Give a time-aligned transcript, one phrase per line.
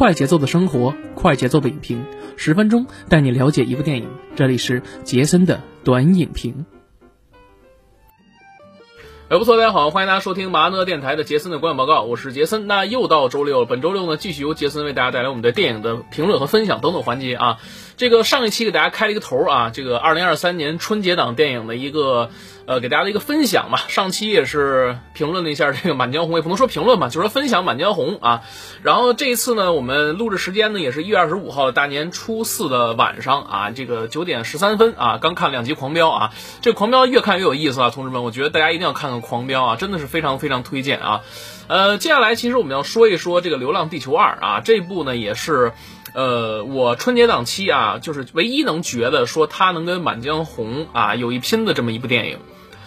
[0.00, 2.06] 快节奏的生活，快节奏的影评，
[2.38, 4.08] 十分钟带你了解一部电影。
[4.34, 6.64] 这里是杰森的短影评。
[9.28, 12.66] 哎，不错，大家好，欢迎大家收听麻呢电台的杰森的观影报告，我是杰森。
[12.66, 17.58] 那又到周六了，本周六呢，继续由杰森为大家带来我们的电影的评论和分享等等环节啊。
[18.00, 22.30] 这个上一期给大家开了一个头啊，这个二零二三年春节档电影的一个
[22.64, 23.76] 呃给大家的一个分享嘛。
[23.88, 28.40] 上期也是评论了一下这个《满江红》，也不能说评论吧，就是说分享《满江红》啊。
[28.82, 36.32] 然后这一次呢，我们录制时间呢也是一月二十五号的大年初四的晚上啊，这个九点十三分啊，刚看两集《狂飙》啊，
[36.62, 41.20] 这《狂飙》越看越有意思啊，同志们，我觉得大家一定要看看《狂飙》啊，真的是非常非常推荐啊。
[41.68, 45.74] 呃，接下来其实我们要说一说这个《流浪地球二》啊，这部呢也是。
[46.12, 52.38] 呃，我春节档期啊，就是唯一能觉得说它能跟《满江红》啊有一拼的这么一部电影。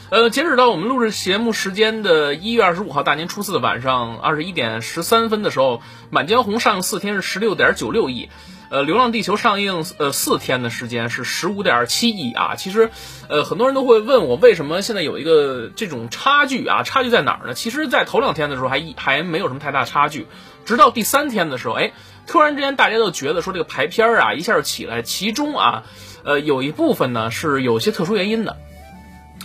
[0.09, 5.77] 呃，截止到我们录制节目时间的一月二十五号大年初四晚上二十一点十三分的时候，
[6.11, 8.29] 《满江红》上映四天是十六点九六亿，
[8.69, 12.55] 呃，《流浪地球》上映呃四天的时间是十五点七亿啊。
[12.55, 12.91] 其实，
[13.27, 16.83] 呃，很多人都会问我为什么现在有一个这种差距啊？
[16.83, 17.55] 差距在哪儿呢？
[17.55, 20.27] 其实，在头两天的时候还一还没有什么太大差距，
[20.65, 21.93] 直到第三天的时候，哎。
[22.25, 25.83] 突然之间，大家都觉得说这个排片儿啊一下起来，其中啊，
[26.23, 28.57] 呃，有一部分呢是有些特殊原因的，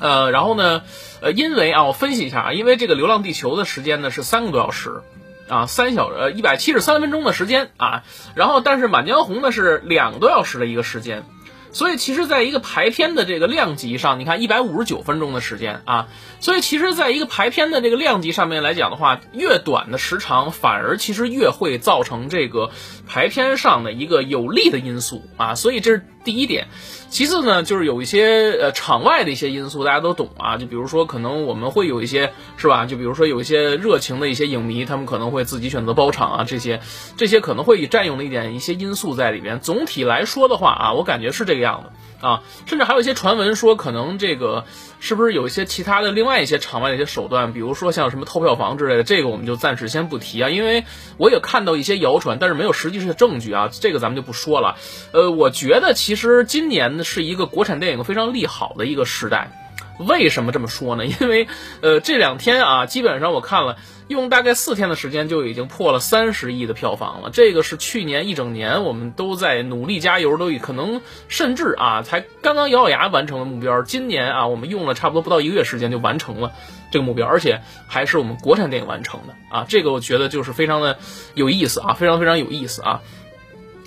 [0.00, 0.82] 呃，然后呢，
[1.20, 5.02] 呃，因为啊，我分析一下啊，因为这个《流浪地球》的时间呢是三个多小时，
[5.48, 11.24] 啊，三小呃一百七十三分钟的时间啊，然后但是《满江红》呢是两个多小时的一个时间。
[11.72, 16.08] 所以其实，在一个排片的这个量级上，你看一百五十九分钟的时间啊，
[16.40, 22.70] 所以其实，在一个排片的这个量级上面来讲的话，越短的时长，反而其实越会造成这个
[23.06, 26.66] 排片上的一个有利的因素啊，所以这是第一点。
[27.08, 32.84] 其次呢，就是有一些呃场外的一些因素，大家都懂啊，就比如说可能我们会有一些是吧？
[32.84, 36.82] 就比如说有一些热情的一些影迷，他们可能会自己选择包场啊，这些
[37.16, 39.58] 这些可能会占用的一点一些因素在里边。
[39.60, 42.17] 总体来说的话啊，我感觉是这个样子。
[42.20, 44.64] 啊，甚至还有一些传闻说，可能这个
[44.98, 50.84] 是不是有一些其他的另外一些场外的一些手段，比如说像什么偷票房之类的，这个我们就暂时先不提啊，因为
[51.16, 54.76] 我也看到一些谣传，但是没有实际的证据啊，这个咱们就不说了。
[55.12, 59.52] 呃，我觉得其实今年呢是一个国产电影非常利好的一个时代，
[59.98, 61.04] 为什么这么说呢？
[61.20, 61.48] 因为
[61.80, 63.76] 呃这两天啊，基本上我看了。
[64.08, 73.82] 用大概四天的时间就已经破了三十亿的票房了，这个是去年一整年我们都在努力加油，都可能甚至啊才刚刚咬咬牙完成了目标。
[73.82, 76.52] 今年啊，我们用了差不多不到一个月时间就完成了
[76.90, 80.98] 这个目标，而且还是我们国产电影完成的啊，这个我觉得就是非常的
[81.34, 83.02] 有意思啊，非常非常有意思啊。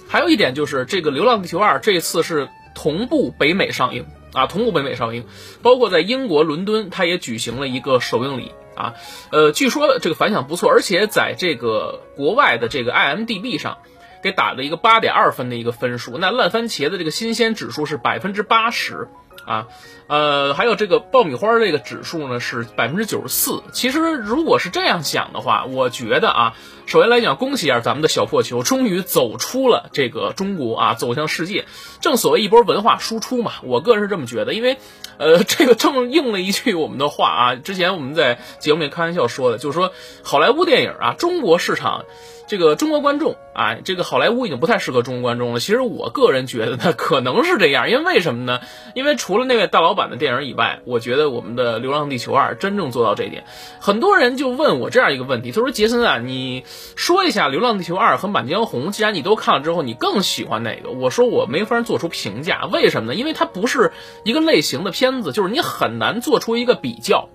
[0.08, 5.26] 还有一点就是这个《流浪地球二》这次是同步北美上映啊，同步北美上映，
[5.62, 8.52] 包括在英国伦敦，它也举行了一个首映礼。
[8.76, 8.94] 啊，
[9.32, 13.80] 呃，据说这个反响不错，而且在这个国外的这个 IMDB 上，
[14.24, 16.18] 给打了一个八点二分的一个分数。
[16.18, 19.10] 那烂番茄的这个新鲜指数是百分之八十。
[19.44, 19.68] 啊，
[20.12, 23.64] 呃，还有这个爆米花这个指数呢是百分之九十四。
[23.72, 26.54] 其实如果是这样想的话，我觉得啊，
[26.86, 31.64] 首先来讲，恭喜一下咱们的小破球，终于走出了这个中国啊，走向世界。
[32.02, 34.54] 正所谓一波文化输出嘛，我个人是这么觉得。
[34.54, 34.80] 因为，
[35.18, 42.04] 呃， 这个正应了一句我们的话啊，之前我们在节目里开玩笑说的，就是说好莱坞电影啊，中国市场。
[42.48, 45.62] 这个中国观众啊，这个好莱坞已经不太适合中国观众了。
[45.62, 48.60] 其实我个人觉得呢，可能是这样，因为为什么呢？
[48.94, 53.44] 因为除了那位大老板版的电影以外，我觉得我们的《流浪地球二》真正做到这一点。
[53.80, 56.64] 很多人就问我这样一个问题，他说：“杰森啊，你
[56.96, 63.16] 说一下《流浪地球二》和《满江红》，既然你都看了之后，你更喜欢哪个？”我说我没法做出评价，为什么呢？
[63.16, 63.92] 因为它不是
[64.24, 67.30] 一个类型的片子，就是你很难做出一个比较。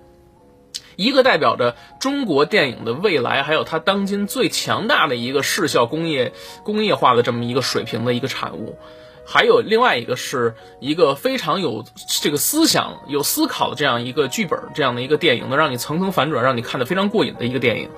[0.97, 8.79] 一个代表着中国电影的未来，还有它当今最强大的一个视效工业工业化的这么一个水平的一个产物，
[9.29, 11.83] 还有另外一个是一个非常有
[12.21, 17.89] 这个思想、有思考的这样一个剧本，这样的一个电影，能让你层层反转，让你看得非常过瘾的一个电影。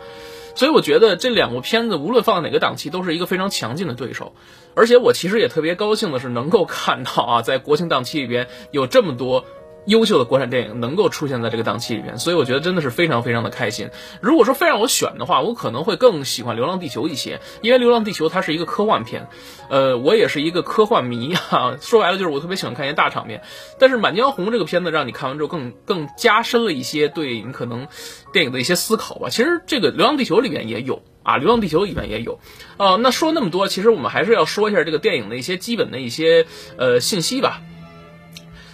[0.56, 4.33] 所以我觉得这两部片子无论放在哪个档期，都是一个非常强劲的对手。
[4.75, 9.45] 而且我其实也特别高兴的是，能够看到啊，在国庆档期里边有这么多。
[9.89, 13.89] 优秀的国产电影能够出现在这个档期里面，所以我觉得真的是非常非常的开心。
[14.21, 19.27] 如果说非让我选的话，我可能会更喜欢《流浪地球》一些，因为《流浪地球》它是一个科幻片，
[19.69, 21.75] 呃，我也是一个科幻迷哈。
[21.81, 23.41] 说白了就是我特别喜欢看一些大场面。
[23.80, 27.88] 但是《满江红》这个片子让你看完之后更更加深了一些对你可能
[28.31, 29.30] 电影的一些思考吧。
[29.30, 32.39] 其实这个《流浪地球》里面也有啊，《流浪地球》里面也有。
[32.77, 36.45] 呃，那说那么多，其实我们还是要说一下这个电影的一些基本的一些
[36.77, 37.62] 呃信息吧。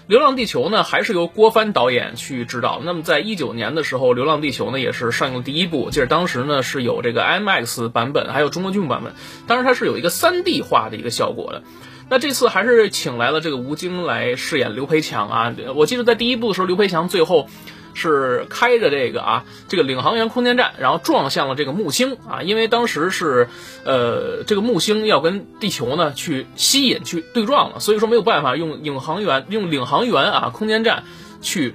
[0.08, 2.80] 流浪地球》呢，还是由郭帆导演去指导。
[2.84, 9.14] 那么，在一九年的时候，《流浪地球》呢也是上映第一部，就是当时呢是有这个 IMAX 版本，还有中国剧目版本，
[9.48, 11.64] 当时它是有一个 3D 化的一个效果的。
[12.08, 15.56] 那这次还是请来了这个吴京来饰演刘培强啊。
[15.74, 17.48] 我记得在第一部的时候，刘培强最后。
[17.96, 23.48] 是开着这个啊，这个领航员空间站，然后撞向了这个木星啊，因为当时是，
[23.86, 31.06] 呃，这个木星要跟地球呢去吸引去对撞了，所以说没有办法用领航员用领航员啊空间站
[31.42, 31.74] 去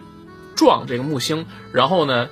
[0.54, 2.28] 撞这个木星，然后呢，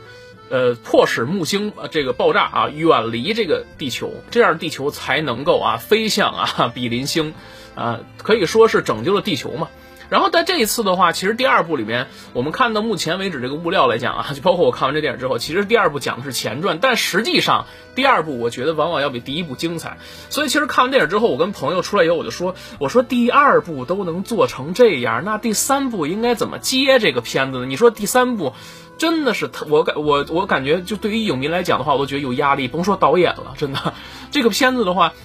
[0.51, 7.33] 呃，迫使木星这个爆炸啊，远离这个地球，这样地球才能够啊飞向啊比邻星，
[7.75, 9.69] 啊，可以说是拯救了地球嘛。
[10.09, 19.99] 然后在这一次的话，其实第二部里面，我们看到目前为止这个物料来讲啊， 就包括我看完这电影之后，其实第二部讲的是前传，但实际上第二部我觉得往往要比第一部精彩。
[20.31, 27.67] 所以其实看完电影之后，我跟朋友出来以后，我就说，我说第二部都能做成这样，那第三部应该怎么接这个片子呢？
[27.67, 28.55] 你说第三部
[28.97, 33.93] 真的是，我感我我感觉就对于影迷来讲的话，我都觉得有压力，甭说导演了，真的
[34.31, 35.13] 这个片子的话。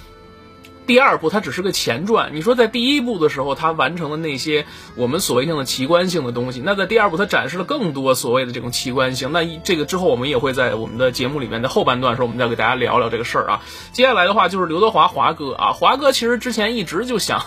[0.85, 4.65] 第二部它只是个前传，你说在第一部的时候，它完成了那些
[4.95, 9.31] 我们所谓性的奇观性的东西，那在第二部它展示了更多所谓的这种奇观性。
[9.31, 13.61] 那这个之后我们也会在我们的节目里面的后半段时候，我们再给大家聊聊这个事儿啊。
[13.93, 17.41] 接下来的话就是刘德华华哥啊，华哥其实之前一直就想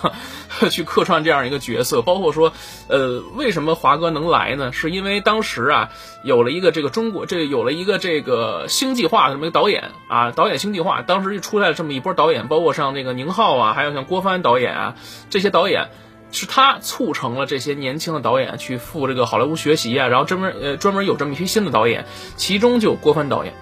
[0.70, 2.54] 去客串这样一个角色，包括说，
[2.88, 4.72] 呃，为什么华哥能来呢？
[4.72, 5.90] 是因为当时啊
[6.24, 13.25] 有了一个这个中国这有了一个这个星计划这么一个导演啊，导演星计划，当时就出来了这么一波导演，包括像那个宁。
[13.26, 14.94] 宁浩啊，还有像郭帆导演啊，
[15.30, 15.88] 这些导演
[16.30, 22.06] 是他促成了这些年轻的导演去赴这个好莱坞学习啊，然后专门呃专门有这么一批新的导演，
[22.36, 23.52] 其中就有郭帆导演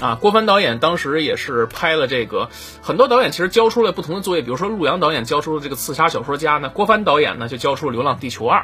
[0.00, 0.16] 啊。
[0.18, 2.48] 郭帆导演当时也是拍了这个，
[2.80, 8.60] 很多导演其实交出了不同的作业，比如说陆阳导演交出了这个《刺杀小说家》呢，郭帆导演呢就交出了《流浪地球二》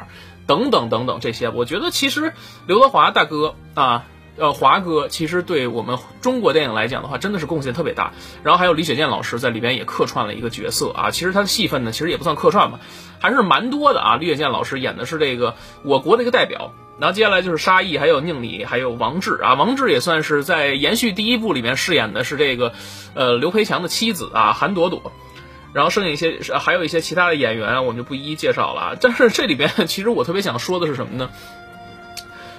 [0.47, 1.49] 等等等等这些。
[1.49, 2.33] 我觉得其实
[2.65, 4.05] 刘德华大哥啊。
[4.37, 8.13] 呃，华哥其实对我们中国电影来讲的话，真的是贡献特别大。
[8.43, 11.09] 然后还有李雪健老师在里边也客串了一个角色啊。
[11.09, 12.79] 其实他的戏份呢，其实也不算客串吧，
[13.19, 14.15] 还是蛮多的啊。
[14.15, 16.71] 李雪健老师演的是这个我国的一个代表。
[16.99, 19.55] 然后接下来就是沙溢，还有宁理，还有王志啊。
[19.55, 22.73] 王志也算是在延续第一部里面饰演的是这个，
[23.15, 25.11] 呃，刘培强的妻子啊，韩朵朵。
[25.73, 28.97] 然后剩下一些还有一些其他的演员，我们就不一一介绍了。
[29.01, 31.29] 但是这里边 其实我特别想说的是什么呢？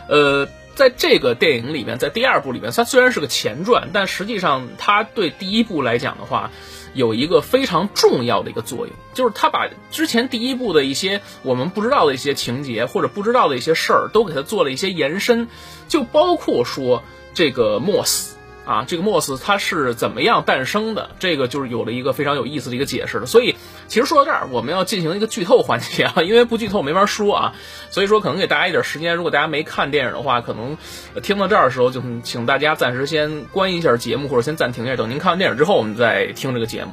[0.08, 0.48] 呃。
[0.78, 6.52] 在这个电影里面，在第二部里面，它虽然是个前传，但实际上它对第一部来讲的话，
[6.94, 15.48] 有一个非常重要的一个作用，就是它把之前第一部的一些我们不知道的一些情节或者不知道的一些事儿，都给它做了一些延伸，
[15.88, 17.02] 就包括说
[17.34, 18.36] 这个莫斯。
[18.68, 21.08] 啊，这个莫斯它是怎么样诞生的？
[21.18, 23.24] 这个就是有了一个非常有意思的一个解释了。
[23.24, 23.56] 所以，
[23.86, 27.54] 其实说到这儿，我们要进行一个剧透环节啊，因为不剧透没法说啊。
[27.90, 30.76] 所以说，可能给大家一点时间，如果大家没看电影的话，可能
[31.22, 36.92] 听到这儿的时候，就请大家暂时先关一下节目，或者先暂停一下，等您看完电影之后，我们再听这个节目。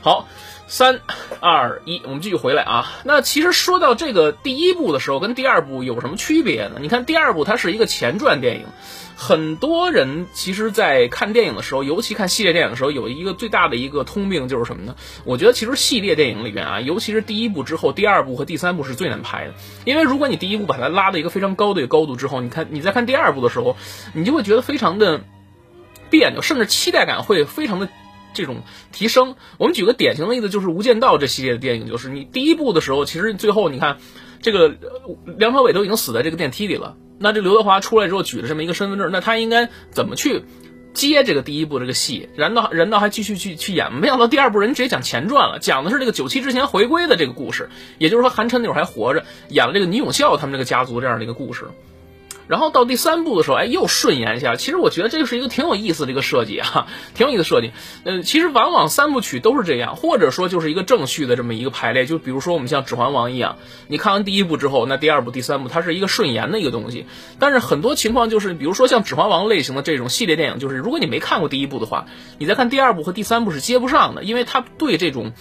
[0.00, 0.26] 好，
[0.66, 0.98] 三
[1.38, 2.90] 二一，我们继续回来啊。
[3.04, 6.78] 那其实说到这个第一部的时候，跟第二部有什么区别呢？
[6.80, 8.66] 你看第二部它是一个前传电影。
[9.16, 14.96] 很多人其实，在看电影的时候，尤其看系列电影的时候，有一个最大的一个通病就是什么呢？
[15.24, 19.54] 我觉得其实系列电影里边啊，尤其是第一部之后，第二部和第三部是最难拍的。
[19.84, 23.76] 因为如果你第一部把它拉到一个非常高的高度之后，你看你在看第二部的时候，
[24.14, 25.22] 你就会觉得非常的
[26.10, 27.88] 别扭，甚至期待感会非常的
[28.34, 28.62] 这种
[28.92, 29.36] 提升。
[29.58, 33.98] 我们举个典型的例子，就是《无间道》这系列的电影，就是你第一部的时候，其实最后你看
[34.42, 34.74] 这个
[35.38, 36.96] 梁朝伟都已经死在这个电梯里了。
[37.18, 40.42] 那这刘德华出来之后举了这么一个身份证，那他应该怎么去
[40.92, 42.28] 接这个第一部这个戏？
[42.36, 43.92] 难道人道还继续去去演？
[43.92, 51.66] 没想到第二部人直接讲前传了，讲的是这个九七之前回归的这个故事，也就是说韩琛那会儿还活着，演了这个倪永孝他们这个家族这样的一个故事。
[52.48, 54.56] 然后到第三部的时候，哎，又顺延一下。
[54.56, 57.72] 其实我觉得这个是一个挺有意思的一个设计啊， 挺有意思的设计。
[58.04, 62.06] 嗯，其实往往三部曲都是这样，或者说就是一个正序的这么一个排列。
[62.06, 63.58] 就比如说我们像《指环王》一样，
[63.88, 67.06] 你看完第一部之后，那第二部、第三部它是一个顺延的一个东西。
[67.38, 72.06] 但是很多情况就是，比如说像《指环王》类型的这种系列电影，就是如果你没看过第一部的话，
[72.38, 75.32] 你再看第二部和第三部是接不上的，因为它对这种。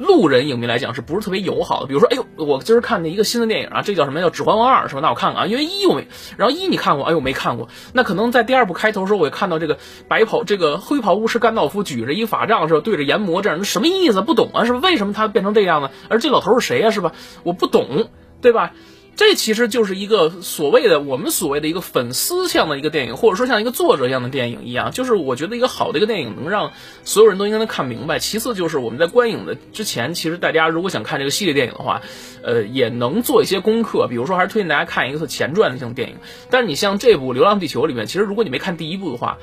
[0.00, 1.86] 路人影迷来讲是不是特别友好的？
[1.86, 4.20] 比如说，哎呦，我今儿看的一个新的电影啊，这叫什么？
[4.22, 5.02] 叫《指环王二》是吧？
[5.02, 9.78] 那我看看啊，因为一我没，然后一你看过，哎呦没看过，那可能在第二部开头时候，我也看到这个
[10.08, 12.80] 白袍这个灰袍巫师甘道夫举着一法杖是吧？
[12.80, 14.22] 对着炎魔这样，那什么意思？
[14.22, 14.80] 不懂啊，是吧？
[14.82, 15.90] 为什么他变成这样呢？
[16.08, 16.90] 而这老头是谁呀？
[16.90, 17.12] 是吧？
[17.42, 18.08] 我不懂，
[18.40, 18.72] 对吧？
[19.20, 24.92] 这其实就是一个所谓的我们所谓的一个粉丝向的一个电影，或者说像一个作者一样的电影一样。
[24.92, 26.72] 就是我觉得一个好的一个电影能让
[27.04, 28.18] 所有人都应该能看明白。
[28.18, 32.00] 其次就是我们在观影的之前，其实大家如果想看这个系列电影的话，
[32.42, 34.06] 呃，也能做一些功课。
[34.08, 36.16] 比如说，还是推荐大家看一个前传性电影。
[36.48, 39.36] 但是你像这部《流浪地球》里面，其实如果你没看第一部的话，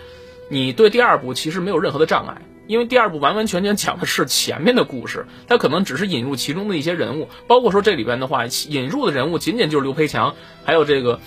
[0.49, 2.41] 你对第二部其实没有任何的障碍。
[2.67, 10.35] 因为第二部完完全全讲的是前面的故事，它可能只是引入其中的一些人物，包括说这里边的话，引入的人物仅仅就是刘培强，
[10.65, 11.21] 还有这个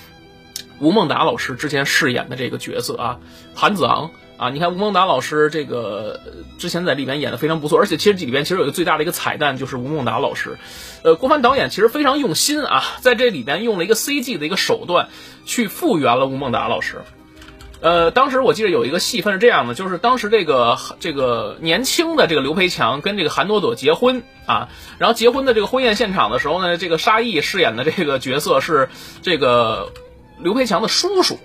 [0.80, 3.20] 吴孟达老师之前饰演的这个角色啊，
[3.54, 6.20] 韩子昂啊，你看吴孟达老师这个
[6.58, 10.58] 之前在里边演的非常不错，而且其实这里边其实有一个最大的一个彩蛋，就是吴孟达老师，
[11.02, 15.08] 呃，郭帆导演其实非常用心啊，在这里边用了一个 CG 的一个手段
[15.46, 17.00] 去复原了吴孟达老师。
[17.80, 24.68] 呃，当时我记得有一个戏份是这样的，就是当时这个这个年轻的这个刘培强跟这个韩朵朵结婚啊，
[24.98, 28.88] 然后结婚的这个婚宴现场的时候呢，这个沙溢饰演的这个角色是
[29.22, 29.92] 这个
[30.38, 31.38] 刘培强的叔叔，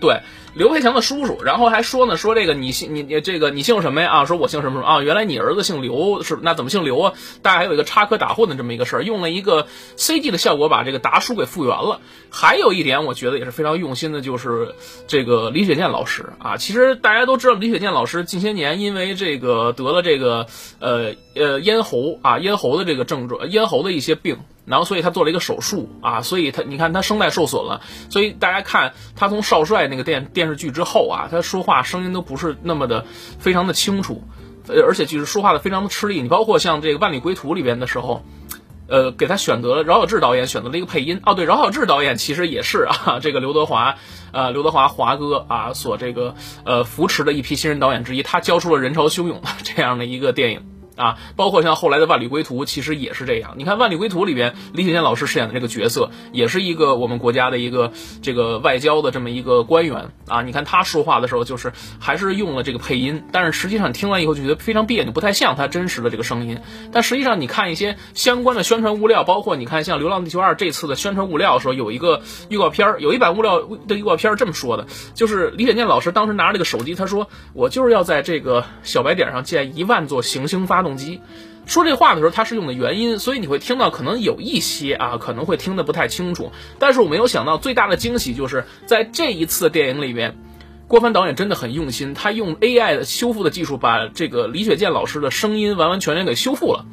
[0.00, 0.20] 对。
[0.54, 4.10] 刘培强的叔叔，然后还说呢，说这个你姓你你这个你姓什么呀？
[4.10, 5.00] 啊，说我姓什么什么啊？
[5.00, 6.38] 原来你儿子姓刘是？
[6.42, 7.14] 那怎么姓刘啊？
[7.40, 9.66] 大家还有一个插科打诨的这么一个事儿，用了一个
[9.96, 12.00] CG 的效果把这个达叔给复原了。
[12.30, 14.74] 还有一点，我觉得也是非常用心的，就是
[15.06, 16.58] 这个李雪健老师啊。
[16.58, 20.46] 其实大家都知道，李雪健老师近些年因为这个得了这个
[20.80, 24.38] 呃呃咽喉啊咽喉的这个症状，咽喉的一些病。
[24.64, 33.04] 然后，所以他做了一个手术啊，所以他你看他声带受损了，所以大家看他从少帅那个电电视剧之后啊，他说话声音都不是那么的
[33.40, 34.22] 非常的清楚，
[34.68, 36.22] 而且就是说话的非常的吃力。
[36.22, 38.24] 你包括像这个《万里归途》里边的时候，
[38.86, 43.96] 呃，给他选择了饶晓志导演选择了一个配音哦，对，饶晓志导演其实也是啊，这个刘德华，
[44.30, 50.71] 呃，刘德华华哥啊所这个呃扶持的一批新人导演之一，他教出了人潮汹涌的这样的一个电影。
[50.96, 53.54] 啊，包括像后来的《万里归途》，其实也是这样。
[53.56, 60.42] 你看《万里归途》里边，李雪健老师饰演的这个角色，也是一个我们国家的一个这个外交的这么一个官员啊。
[60.42, 66.60] 你看他说话的时候，就是还是用了这个配音，但是实际上听完以后就觉得非常别扭，不太像他真实的这个声音。
[66.92, 72.20] 但实际上，你看一些相关的宣传物料，包括你看像《流浪地球二》这次的宣传物料的时候，有一个
[72.50, 81.20] 预告片有一版物料的预告片这么说的，就是李雪健老师当时拿着这个手机，他说：“我就是要在这个小白点上建一万座行星发。”发动机
[81.64, 86.50] 说这话的时候，他是用的原因，所以你会听到可能有一些啊，可能会听得不太清楚。
[86.80, 90.36] 但是我没有想到，最大的惊喜就是在这一次电影里边，
[90.88, 96.84] 郭帆导演真的很用心，他用 AI 的修复的技术，把这个李雪健老师的声音完完全全给修复了。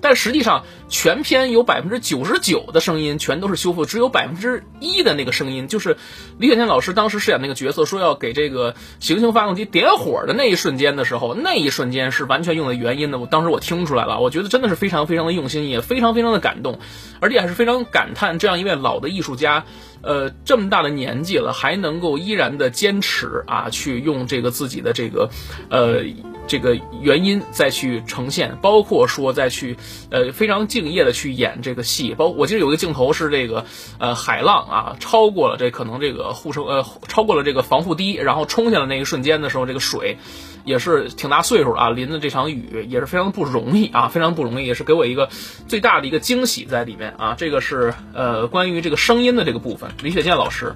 [0.00, 5.96] 但实际上，全片有百分之九十九的声音全都是修复，只有百分之一的那个声音，就是
[6.38, 13.18] 李雪健老师当时饰演那个角色说要给这个行星发动机点火的那一瞬间的时候，那一瞬间是完全用的原音的。
[13.18, 16.78] 我当时我听出来了，我觉得真的是非常非常的用心，也非常非常的感动，
[17.20, 19.64] 而且还是非常感叹这样一位老的艺术家。
[20.02, 25.30] 呃，这么大的年纪了，还能够依然的坚持啊，去用这个自己的这个，
[25.70, 26.02] 呃，
[26.46, 29.76] 这个原因再去呈现，包括说再去，
[30.10, 32.14] 呃，非常敬业的去演这个戏。
[32.14, 33.66] 包我记得有一个镜头是这个，
[33.98, 40.18] 呃，海浪啊，超过了这可能这个护城，呃，超过了这个防护堤，然后冲下来那一瞬间的时候，这个水。
[40.68, 45.28] 也是挺大岁数啊，淋的这场雨也是非常不容易啊，非常不容易，也是给我一个
[45.66, 47.34] 最大的一个惊喜在里面啊。
[47.36, 50.74] 这个是呃关于这个声音的这个部分，李雪健老师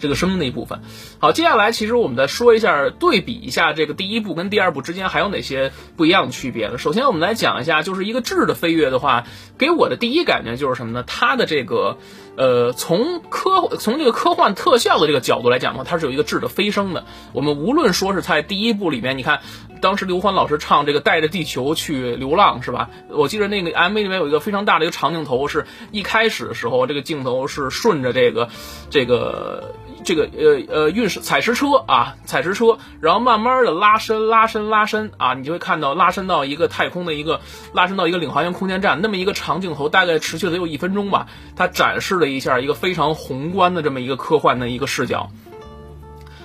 [0.00, 0.80] 这个声音的一部分。
[1.18, 6.78] 好，接下来其实我们再说一下，对比一下这个第一部跟第二部之间还有哪些不一样的区别呢？
[6.78, 9.24] 首先我们来讲一下，就是一个质的飞跃的话，
[9.58, 11.02] 给我的第一感觉就是什么呢？
[11.06, 11.96] 它的这个。
[12.40, 17.04] 呃，从科从这个科幻特效的这个角度来讲的话，它是有一个质的飞升的。
[17.34, 19.40] 我们无论说是在第一部里面，你看
[19.82, 22.88] 当时刘欢老师唱这个带着地球去流浪，是吧？
[23.10, 28.48] 我记得那个 MV 里面有一个非常大的一个长镜头，是一开始的时候，这个镜头是顺着这个
[28.88, 29.74] 这个。
[30.04, 37.40] 这个呃呃运石采石车啊，采石车，然后慢慢的拉伸拉伸拉伸啊，你就会看到拉伸到一个太空的一个
[37.72, 41.26] 拉伸到一个领航员空间站，那么一个长镜头，大概持续了有一分钟吧，
[41.56, 45.30] 它展示了一下一个非常宏观的这么一个科幻的一个视角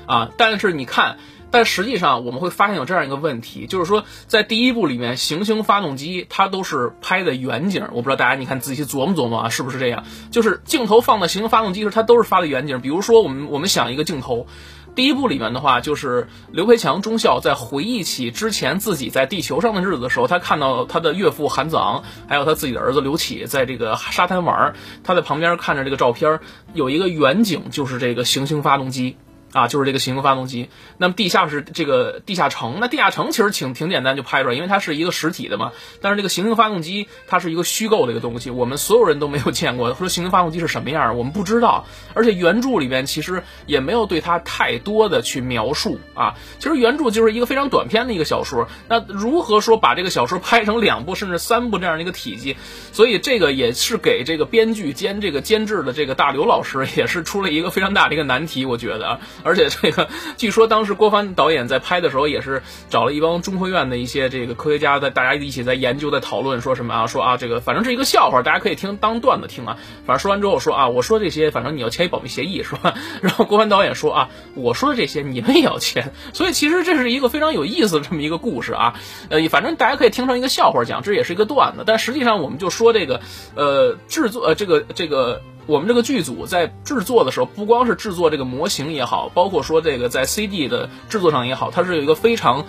[0.06, 1.18] 啊，但是你看。
[1.52, 7.88] 但实际上，我们会发现有这样一个问题，就是说，在第一部里面，行星发动机它都是拍的远景。
[7.94, 10.04] 我不知道大家，你看仔细琢磨琢磨啊，是不是这样？
[10.32, 12.82] 就是镜头放到行星发动机时，它都是发的远景。
[12.82, 14.48] 比如说，我们我们想一个镜头，
[14.96, 24.74] 第一部里面的话，就是刘培强中校在回忆起之前自己在地球上的日子的时候，他看到他的岳父韩子昂，还有他自己的儿子刘启在这个沙滩玩，
[25.04, 26.40] 他在旁边看着这个照片，
[26.74, 29.16] 有一个远景，就是这个行星发动机。
[29.56, 30.70] 啊，就是这个行星发动机。
[30.98, 35.72] 那么地下是这个地下城，那地下城其实挺挺简单就拍出来，因为它是一个实体的嘛。
[36.02, 39.94] 但是这个行星发动机它是一个虚构的一个东西，我们所有人都没有见过。
[39.94, 41.86] 说行星发动机是什么样，我们不知道。
[42.14, 46.36] 而且原著里边其实也没有对它太多的去描述啊。
[46.60, 48.68] 其实原著就是一个非常短篇的一个小说。
[48.90, 52.58] 那如何说把这个小说拍成两部甚至三部这样的一个体积？
[52.92, 59.22] 所以这个也是给这个编剧兼这个监制的这个大刘老师也是出了一个非常大的一个难题，我觉得。
[59.46, 67.06] 而且这个，据说当时郭帆导演在拍的时候，也是找了一帮中科院的一些这个科学家，在大家一起在研究、在讨论，说什么啊？
[67.06, 69.78] 说啊，这个反正是一个笑话，大家可以听当段子听啊。
[70.06, 72.96] 反正说完之后说啊，我说这些，反正你要签保密协议是吧？
[73.22, 76.12] 然后郭帆导演说啊，我说的这些你们也要签。
[76.34, 78.96] 所以其实这是一个非常有意思的这么一个故事啊。
[79.30, 81.84] 呃，反正大家可以听成一个笑话讲，这也是一个段子。
[81.86, 83.22] 但实际上我们就说这个，
[83.56, 85.44] 呃，制作呃这个这个。
[85.68, 92.66] 我们这个剧组在制作的时候，不光是制作这个模型也好，包括说这个在 CD 的制作上也好，它是有一个非常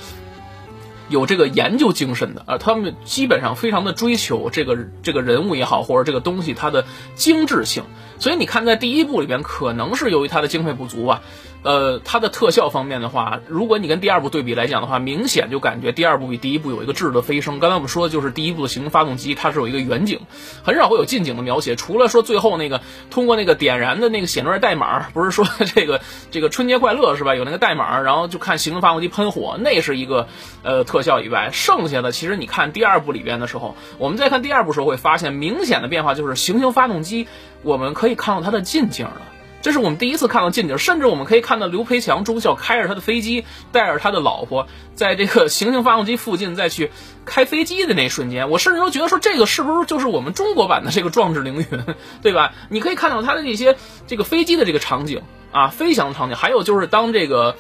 [1.09, 2.59] 有这个研究精神的啊。
[2.59, 6.85] 他们基本上非常的追求这个这个人物也好，或者这个东西它的
[7.15, 7.85] 精致性。
[8.19, 11.23] 所以你看，在第一部里边，可能是由于它的经费不足吧。
[11.67, 17.59] 呃，它的特效方面的话，如果你跟第二部对比来讲的话，明显就感觉第二部比第一部有一个质的飞升。
[17.59, 20.21] 刚才我们说的就是第一部的行星发动机，它是有一个远景，
[20.63, 21.75] 很少会有近景的描写。
[21.75, 25.45] 除了说最后那个通过那个点燃的那个写出来代码，不是说
[25.75, 27.35] 这个这个春节快乐是吧？
[27.35, 30.29] 有那个代码，然后就看行星发动机喷火，那是一个
[30.63, 37.27] 呃特效以外，剩下的其实你看第二部里边的时候，我们再看第二部时候会发现明显的变化，就是行星发动机
[37.63, 39.23] 我们可以看到它的近景了。
[39.67, 46.93] 这是我们第一次看到近景，甚至我们可以看到刘培强中校开着他的飞机，带着他的老婆，在这个行星发动机附近再去
[47.25, 51.67] 开飞机的那一瞬间，我甚至都觉得说这个是不是就是我们中国版的这个壮志凌云，
[52.23, 52.55] 对吧？
[52.69, 55.21] 你可以看到他的那些这个飞机的这个场景
[55.51, 57.57] 啊，飞翔的场景，还有就是当这个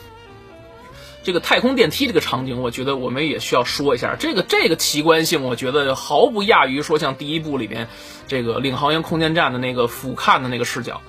[1.24, 7.88] 这个太空电梯这个场景，我觉得我们也需要说一下，这个这个奇观性，我觉得毫不亚于说像第一部里边
[8.28, 11.02] 这个领航员空间站的那个俯瞰的那个视角。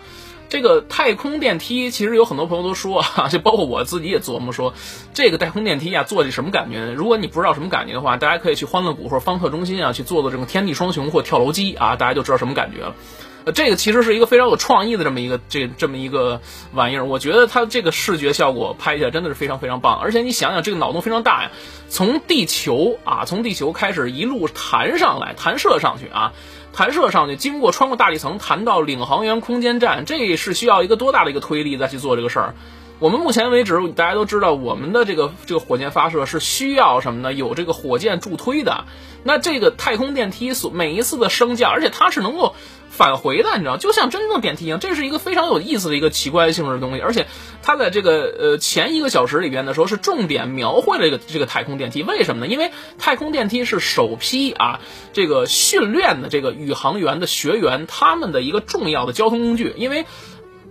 [0.49, 4.73] 这个太空电梯其实有很多朋友都说啊， 就包括我自己也琢磨说，
[5.13, 6.93] 这个太空电梯啊，坐起什么感觉呢？
[6.93, 12.95] 如果你不知道什么感觉的话，大家可以去欢乐谷或者方特中心啊去坐坐这种天地双雄或跳楼机啊，大家就知道什么感觉了。
[13.43, 16.41] 呃，这个其实是一个非常有创意的这么一个这这么一个
[16.73, 19.97] 玩意儿，我觉得它这个视觉效果拍起来真的是非常非常棒。
[19.99, 21.51] 而且你想想，这个脑洞非常大呀，
[21.87, 26.33] 从地球啊，从地球开始一路弹上来，弹射上去啊。
[26.77, 32.53] 弹射上去，经过穿过大气层，弹到领航员空间站，这是需要一个多大的一个推力再去做这个事儿？
[32.99, 37.33] 我们目前为止，大家都知道，我们的这个这个火箭发射是需要什么呢？
[37.33, 38.85] 有这个火箭助推的。
[39.23, 42.53] 那这个太空电梯所每一次的升降，而且它是能够。
[42.97, 46.99] 返回的，你知道，就像真正电梯一样，这是一个非常有意思的一个奇怪性质的东西。
[46.99, 47.27] 而且，
[47.61, 52.01] 它在这个呃前一个小时里边的时候，是重点描绘了这个这个太空电梯。
[52.01, 52.51] 为什么呢？
[52.51, 54.79] 因为太空电梯是首批啊
[55.13, 59.75] 这个训练的这个宇航员的学员他们的一个重要的交通工具。
[59.77, 60.07] 因为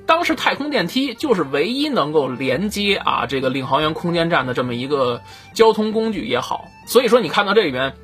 [0.04, 5.22] 当时太空电梯就是唯一能够连接啊这个领航员空间站的这么一个
[5.54, 6.64] 交通工具也好。
[6.88, 7.94] 所以说，你看到这里边。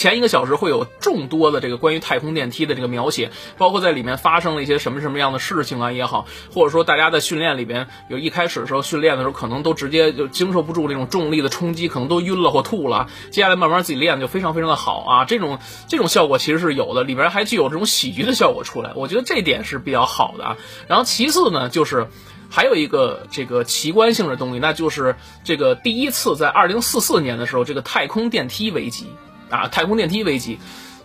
[0.00, 13.10] 前一个小时会有众多的这个关于太空电梯的这个描写，包括在里面发生了一些什么什么样的事情啊也好，或者说大家在训练里边有一开始的时候训练的时候可能都直接就经受不住这种重力的冲击，可能都晕了或吐了。
[13.30, 20.56] 接下来慢慢自己练就非常非常的好啊，这种这种效果其实是有的，里边还具有这种喜剧的效果出来，我觉得这点是比较好的啊。
[20.88, 22.06] 然后其次呢，就是
[22.48, 29.06] 还有一个这个奇观性的东西，那就是这个第一次在二零四四年的时候，这个太空电梯危机。
[29.50, 30.58] 啊，太空电梯危机，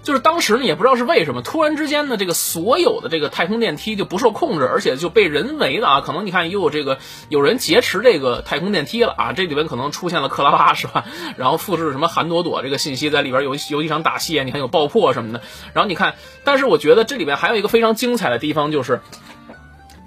[0.03, 11.05] 就是当时呢也不知道是为什么，突然之间呢，这个所有的这个太空电梯就不受控制，而且就被人为的啊，可能你看又有这个有人劫持这个太空电梯了啊，这里边可能出现了克拉拉是吧？
[11.37, 15.41] 然后复制什么韩朵朵这个信息在里边有有一场打戏，你看有爆破什么的。
[15.73, 19.01] 然后你看，但是我觉得这里边还有一个非常精彩的地方就是。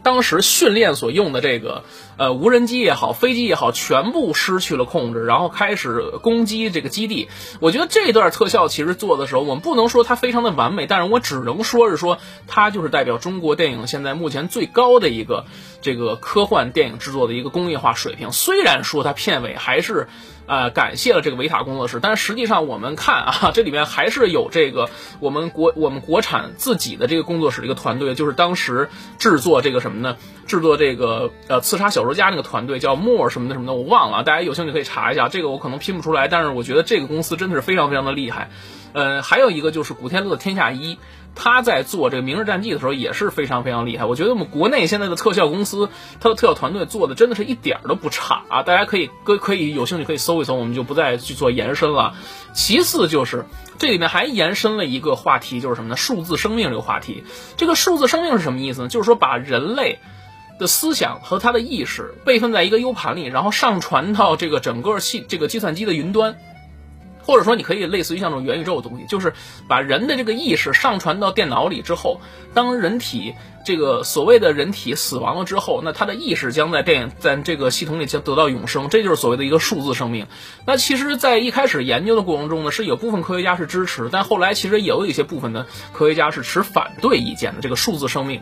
[0.09, 1.85] 当时训练所用的这个
[2.17, 7.29] 呃无人机也好，飞机也好，全部失去了控制，然后开始攻击这个基地。
[7.61, 12.17] 我觉得这段特效其实做的时候，我们不能说它非常的完美，但是我只能说是说
[12.47, 15.45] 它就是代表中国电影现在目前最高的一个
[15.83, 18.33] 这个科幻电影制作的一个工业化水平。
[18.33, 20.09] 虽然说它片尾还是。
[20.49, 30.17] 啊，感谢了这个维塔工作室，但是实际上我们看啊，这里面还是有这个我们国我们国产自己的这个工作室的一个团队，就是当时制作这个什么呢？
[30.47, 38.51] 制作这个呃刺杀小说家那个团队叫莫什么的什么的，我忘了，大家有兴趣可以查一下，这个我可能拼不出来，但是我觉得这个公司真的是非常非常的厉害。
[38.95, 40.99] 呃，还有一个就是古天乐的天下一。
[41.41, 44.05] 他在做这个《明日战记》的时候也是非常非常厉害。
[44.05, 45.89] 我觉得我们国内现在的特效公司，
[46.21, 48.63] 它的特效团队做的真的是一点儿都不差啊！
[48.65, 52.15] 大家可以可可以有兴趣可以搜一搜，我们就不再去做延伸了。
[52.55, 53.47] 其次就是
[53.79, 55.97] 这里面还延伸了一个话题，就是什么呢？
[55.97, 57.23] 数字生命这个话题。
[57.57, 58.89] 这个数字生命是什么意思呢？
[58.89, 60.01] 就是说把人类
[60.59, 66.37] 的思想和他的意识备份在一个 U 盘里，然后上传到这个整个系这个计算机的云端。
[67.29, 69.35] 或者说，你可以类似于像这种元宇宙的东西，就是
[69.69, 72.23] 把人的这个意识上传到电脑里之后，
[72.55, 73.35] 当人体
[73.67, 80.27] 这个所谓的人体死亡了之后，那他的意识将在电影在这个系统里将得到永生，这就是所谓的一个数字生命。
[80.65, 87.61] 那其实，在一开始研究的过程中呢，是有部分科学家是支持，但后来其实也有一些部分的科学家是持反对意见的。
[87.61, 88.41] 这个数字生命。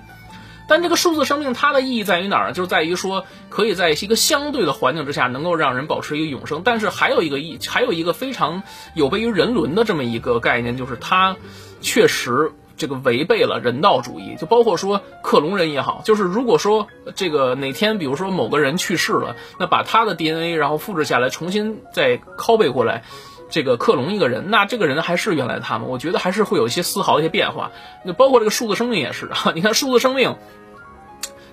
[0.69, 2.53] 但这个数字生命它的意义在于哪儿？
[2.53, 6.63] 就是在于说，可以在一个相对的环境之下，能够让人保持一个永生。
[6.65, 8.63] 但是还有一个意，还有一个非常
[8.95, 11.37] 有悖于人伦的这么一个概念，就是它
[11.81, 14.37] 确实这个违背了人道主义。
[14.37, 23.05] 就包括说克隆人也好，就是如果说这个哪天，比如说某个人去世了，那把他的 DNA 然后复制下来，重新再拷贝过来，
[23.49, 25.85] 这个克隆一个人，那这个人还是原来的他吗？
[25.89, 27.71] 我觉得还是会有一些丝毫的一些变化。
[28.05, 30.37] 那包括这个数字生命也是啊，你看数字生命。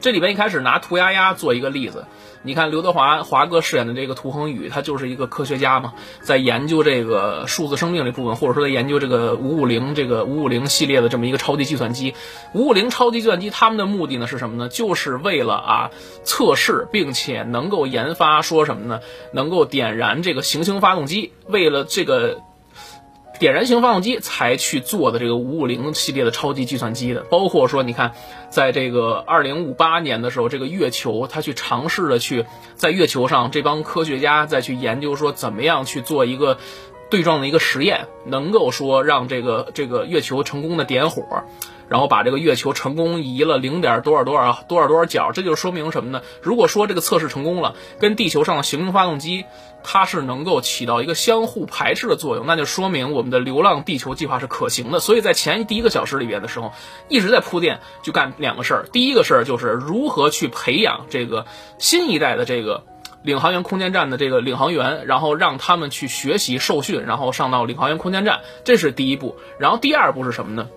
[0.04, 2.06] 这里边一开始拿涂鸦鸦做一个例子，
[2.42, 12.13] 你看刘德华华哥饰演的这个涂恒宇，他就是一个科学家嘛，在研究这个数字生命这部分，或者说在研究这个五五零这个五五零系列的这么一个超级计算机。
[12.54, 14.68] 五五零超级计算机他们的目的呢是什么呢？
[14.68, 15.92] 就是为了啊
[16.26, 19.00] 测试，并且能够研发说什么呢？
[19.32, 22.42] 能够点燃这个行星发动机，为了这个。
[23.39, 28.13] 点燃型发动机才去做的这个五五零系列的超级计算机的，包括说你看，
[28.50, 36.58] 在这个二零五八年的时候，这个月球它去尝试的去在月球上，这帮科学家再去研究说怎么样去做一个
[37.10, 41.43] 对撞的一个实验，能够说让这个这个月球成功的点火。
[41.89, 46.22] 然后把这个月球成功移了零点多少多少多少多少角，这就说明什么呢？
[46.41, 49.46] 如果说这个测试成功了，跟地球上的行星发动机
[49.84, 55.00] 它是能够起到一个相互排斥的作用，那就说明我们的流浪地球计划是可行的。
[55.00, 56.72] 所以在前第一个小时里边的时候，
[57.10, 58.86] 一直在铺垫，就干两个事儿。
[58.91, 61.46] 第一个事儿就是如何去培养这个
[61.80, 62.84] 新一代的这个
[63.24, 69.36] 领航员空间站的这个领航员，然后让他们去学习受训，然后上到领航员空间站，这是第一步。
[69.60, 70.69] 然后第二步是什么呢？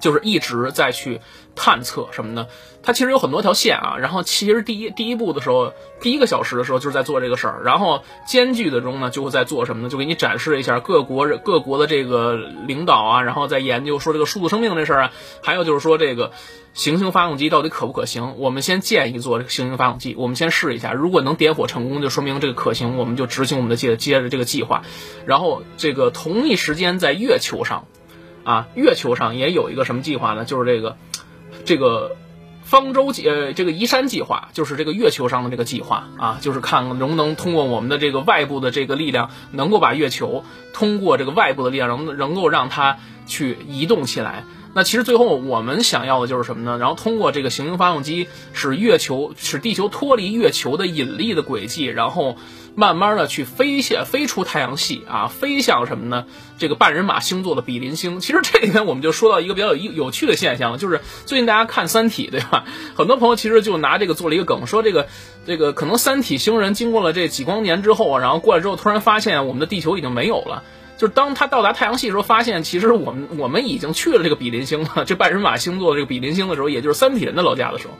[0.00, 1.20] 就是一直在去
[1.54, 2.46] 探测什么呢？
[2.82, 3.96] 它其实有很多条线啊。
[3.98, 7.62] 然后其实第一第一步的时候，第一个小时的时候就是在做这个事儿。
[7.64, 9.88] 然后艰巨的中呢，就会在做什么呢？
[9.88, 15.12] 就给你展示一下各国各国的这个领导啊，然后在研究说这个数字生命这事儿啊。
[15.42, 16.32] 还有就是说这个
[16.74, 18.34] 行星发动机到底可不可行？
[18.36, 20.92] 我们先建议做这个行星发动机，我们先试一下。
[20.92, 24.82] 如果能点火成功，就说明这个可行，我们就执行我们的接接着这个计划。
[25.24, 27.86] 然后这个同一时间在月球上。
[28.44, 30.44] 啊，月球上也有一个什么计划呢？
[30.44, 30.96] 就是这个，
[31.64, 32.16] 这个
[32.62, 44.44] 方舟计，呃，这个移山计划，就是这个月球上的这个计划啊，就是看能不能通过我们的这个外部的这个力量，能够把月球通过这个外部的力量，能能够让它去移动起来。
[44.76, 46.78] 那其实最后我们想要的就是什么呢？
[46.78, 52.36] 然后通过这个行星发动机，使月球使地球脱离月球的引力的轨迹，然后
[52.76, 56.26] 慢慢的去飞向飞出太阳系啊，飞向什么呢？
[56.58, 58.20] 这个半人马星座的比邻星。
[58.20, 62.64] 其实这里面我们就说到一个比较有有趣的现象，就是最近大家看《三体》，对吧？
[62.96, 65.06] 很多朋友其实就拿这个做了一个梗，说这个
[65.46, 70.62] 这个可能三体星人经过了这几光年之后，然后过来之后突然发现我们的地球已经没有了。
[70.96, 75.04] 就是当他到达太阳系的时候，发现其实我们我们已经去了这个比邻星了。
[75.04, 77.98] 这半人马星座的这个比邻星的时候，也就是三体人的老家的时候，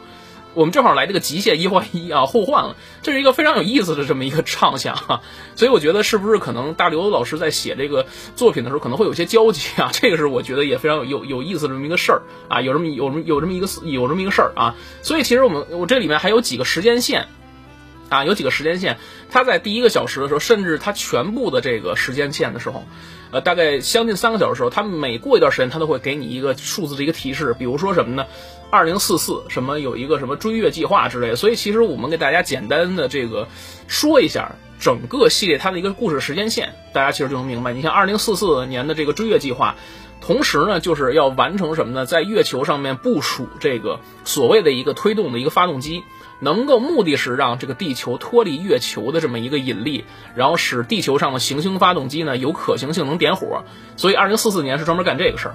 [0.54, 2.76] 我们正好来这个极限一换一啊， 互换了。
[3.02, 5.20] 这是一个非常有意思的这么一个畅想哈。
[5.56, 9.90] 所以我觉得是不是可能大刘老师在写这个作品的时候，可能会有些交集啊？
[9.94, 14.74] 这个是我觉得也非常有有意思这么一个事儿啊，有这么有有这么一个有这么一个事儿啊。
[15.02, 17.26] 所以其实我们我这里面还有几个时间线。
[18.10, 18.98] 啊，有几个时间线，
[19.30, 22.84] 它在第一个小时的时候，甚至它全部的这个时间线的时候，
[23.30, 28.26] 呃，大概将近三个小时的时候，它每过一段时间，它都会给你一个数字的一个提示，比如说什么呢？
[28.74, 31.36] 二零四四什么有一个什么追月计划之类的。
[31.36, 33.46] 所以其实我们给大家简单的这个
[33.86, 37.72] 说一下整个系列它的一个故事时间线，大家其实就能明白。
[37.72, 39.76] 你像二零四四年的这个追月计划，
[40.20, 42.04] 同时呢，就是要完成什么呢？
[42.04, 46.02] 在月球上面部署这个所谓的一个推动的一个发动机。
[46.40, 53.64] 能够目的是让这个地球脱离月球的这么一个引力，然后使地球上的行星发动机呢有可行性能点火，
[53.96, 55.54] 所以二零四四年是专门干这个事儿。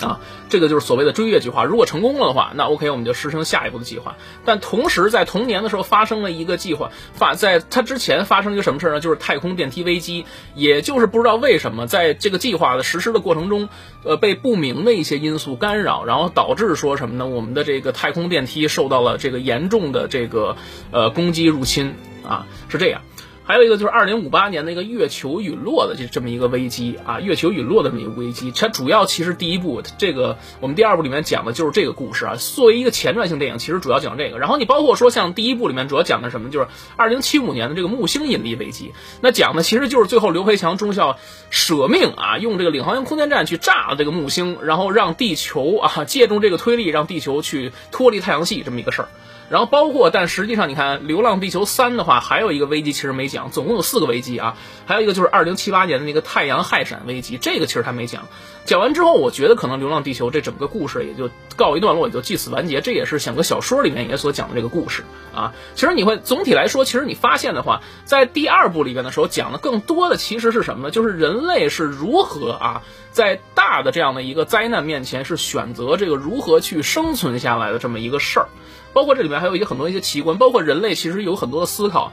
[0.00, 1.64] 啊，这个就是所谓的追月计划。
[1.64, 4.16] 如果成功了的话，那 OK，我们就实行下一步的计划。
[4.44, 9.00] 但同时在同年的时候发生了一个计划，发在它之前发生一个什么事呢？
[9.00, 13.68] 就是太空电梯危机，也就是不知道为什么在这个计划的实施的过程中，
[14.04, 17.26] 呃，被不明的一些因素干扰，然后导致说什么呢？
[17.26, 20.56] 我们的这个太空电梯受到了这个严重的这个
[20.90, 21.94] 呃攻击入侵
[22.26, 23.02] 啊，是这样。
[23.48, 34.38] 还有一个就是二零五八年那个月球陨落的这这么一个危机啊，月球陨落的这么一个危机，它主要其实第一部这个我们第二部里面讲的就是这个故事啊，作为一个前传性电影，其实主要讲这个。
[34.38, 41.16] 然后你包括说像第一部里面主要讲的什么，就是二零七五年的这个木星引力危机，那讲的其实就是最后刘培强中校
[41.48, 49.08] 舍命啊，用这个领航员空间站去炸了这个木星，然后让地球啊借助这个推力让地球去脱离太阳系这么一个事儿。
[49.48, 54.56] 然后包括，但实际上你看《流浪地球三》的话，还有一个危机其实没讲，总共有四个危机啊，
[54.86, 58.26] 还有一个就是二零七八年的那个太阳氦闪危机，这个其实他没讲。
[58.66, 62.82] 讲完之后，我觉得可能《流浪地球》这整个故事也就告一段落，也就即此完结。
[62.82, 65.02] 这也是整个小说里面也所讲的这个故事
[65.34, 65.54] 啊。
[65.74, 70.90] 其实你会总体来说，其实你发现的话，在第二部里边的时候讲的更多的其实是什么呢？
[70.90, 78.48] 就是人类是如何啊，在大的这样的一个灾难面前，是选择这个如何去生存下来的这么一个事儿。
[78.92, 82.12] 包括这里面还有一些很多一些奇观，包括人类其实有很多的思考。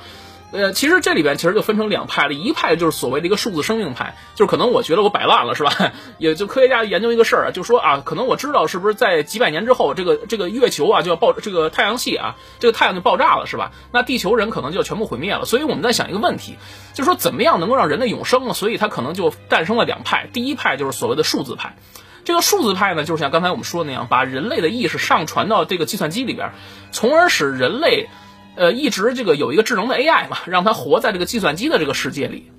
[0.51, 5.91] 呃，其实这里边其实就分成两派了，一派就是所谓的一个数字生命派，就是可能我觉得我摆烂了，是吧？
[6.17, 13.71] 也就科学家研究一个事儿啊，就说啊，可能我知道是不是在几百年之后，这个这个月球啊就要爆，这个太阳系啊，这个太阳就爆炸了，是吧？
[13.91, 15.43] 那地球人可能就要全部毁灭了。
[15.43, 16.55] 所以我们在想一个问题，
[16.93, 18.53] 就说怎么样能够让人类永生呢？
[18.53, 21.75] 所以它可能就诞生了两派，第一派就是所谓的数字派。
[22.25, 26.51] 这个数字派呢，就是像刚才我们说的那样，把人类的意识上传到这个计算机里边，
[26.91, 28.09] 从而使人类，
[28.55, 32.51] 呃，一直这个有一个智能的 AI 嘛，让它活在这个计算机的这个世界里。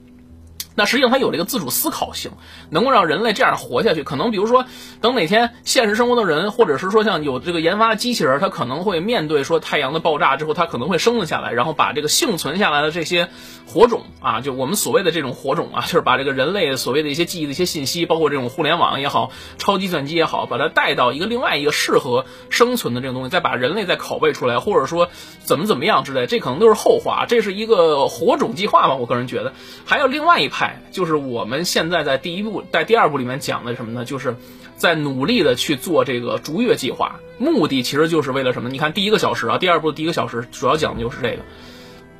[0.76, 2.30] 那实际上它有这个自主思考性，
[2.70, 4.04] 能够让人类这样活下去。
[4.04, 4.66] 可能比如说，
[5.00, 13.30] 等哪天现实生活的人，或者是说像有这个研发的机器人，它可能会面对说太阳的爆炸之后，它可能会生存下来，然后把这个幸存下来的这些
[13.66, 25.08] 火种啊，就我们所谓的这种火种啊，就是把这个人类所谓的一些记忆的一些信息，包括这种互联网也好，超计算机也好，把它带到一个另外一个适合生存的这种东西，再把人类再拷贝出来，或者说
[25.42, 27.24] 怎么怎么样之类，这可能都是后话。
[27.26, 29.54] 这是一个火种计划吧，我个人觉得。
[29.86, 30.65] 还有另外一派。
[30.90, 34.04] 就是我们现在在第一部、在第二部里面讲的什么呢？
[34.04, 34.36] 就是
[34.76, 38.68] 在努力的去做这个逐月计划，目的其实就是为了什么？
[38.68, 41.38] 你看第一个小时啊，第二部第一个小时主要讲的就是这个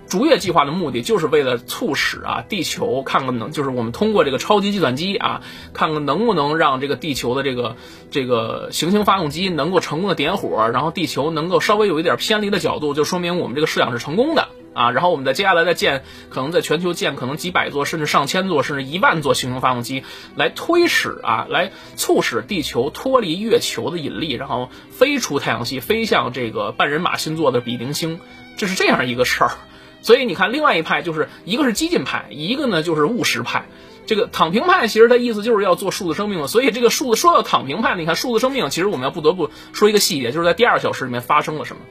[0.08, 5.42] 逐月计划的目的，就是为了促使啊地球看看能，就是我们通过这个超级计算机啊，
[5.72, 7.76] 看看能不能让这个地球的这个
[8.10, 14.48] 这个行星发动机能够成功的点火，然后地球能够稍微有一点偏离的角度，就说明我们这个试想是成功的。
[14.76, 28.20] 啊，然后我们在接下来再建，可能在全球建可能几百座，甚至上千座，甚至一万座行星发动机，来推使啊，来促使地球脱离月球的引力，然后飞出太阳系，飞向这个半人马星座的比邻星，
[28.58, 29.52] 这是这样一个事儿。
[30.02, 33.66] 所以你看，另外一派就是一个是激进派，一个呢就是务实派。
[34.06, 36.46] 这个躺平派其实它意思就是要做数字生命了。
[36.46, 41.82] 所以这个数字说到躺平派，你看数字生命，其实我们要不得不说一个细节，就是在第二小时里面发生了什么。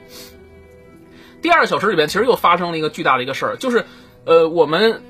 [1.41, 3.85] 第二小时里边，其实又发生了一个巨大的一个事儿，就是，
[4.23, 5.01] 呃，我们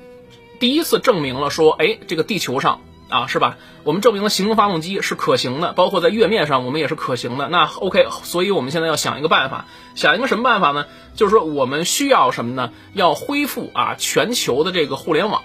[0.58, 3.56] 第一次证明了说，哎，这个地球上啊，是吧？
[3.84, 7.48] 我们证明了行星发动机是可行的，包括在月面上我们也是可行的。
[7.48, 10.86] 那 OK，所以我们现在要想一个办法，想一个什么办法呢？
[11.14, 12.72] 就是说我们需要什么呢？
[12.92, 15.42] 要恢复啊全球的这个互联网，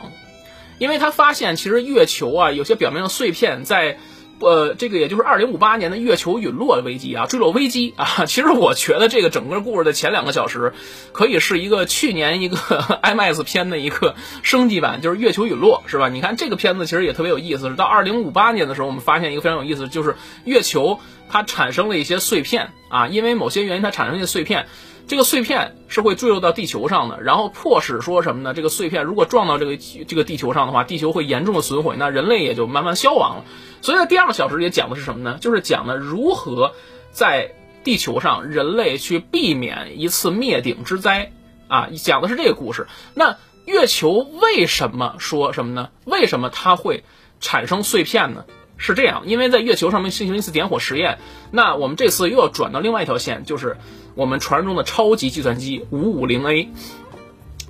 [0.79, 3.97] 因为他发现其实月球啊有些表面的碎片在。
[4.41, 8.25] 呃，这个也就是二零五八年的月球陨落危机啊，坠落危机啊。
[8.27, 10.73] 其实我觉得这个整个故事的前两个小时，
[11.11, 12.57] 可以是一个去年一个
[13.03, 16.09] IMAX 片的一个升级版，就是月球陨落，是吧？
[16.09, 17.69] 你看这个片子其实也特别有意思。
[17.69, 20.99] 是到二零五八年的时候，我们发现一个非常有意思，就是月球
[21.29, 24.67] 它产生了一些碎片啊，因为某些原因它产生一些碎片。
[25.11, 28.53] 这个碎片是会坠落到地球上的，然后迫使说什么呢？
[28.53, 29.75] 这个碎片如果撞到这个
[30.07, 33.43] 这个地球上的话，地球会严重的损毁，那人类也就慢慢消亡了。
[33.81, 35.37] 所以在第二个小时也讲的是什么呢？
[35.41, 36.71] 就是讲的如何
[37.11, 37.51] 在
[37.83, 41.33] 地球上人类去避免一次灭顶之灾
[41.67, 42.87] 啊，讲的是这个故事。
[43.13, 45.89] 那月球为什么说什么呢？
[46.05, 47.03] 为什么它会
[47.41, 48.45] 产生碎片呢？
[48.77, 51.19] 是这样，因为在月球上面进行一次点火实验，
[51.51, 53.77] 那我们这次又要转到另外一条线，就是
[54.15, 56.69] 我们传说中的超级计算机五五零 A。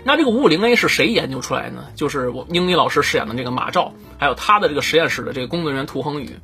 [0.04, 1.86] 那这个五五零 A 是谁研究出来呢？
[1.96, 6.38] 就是我英尼老师饰演的这个马兆，还有他的这个实验室的这个工作人员涂恒宇。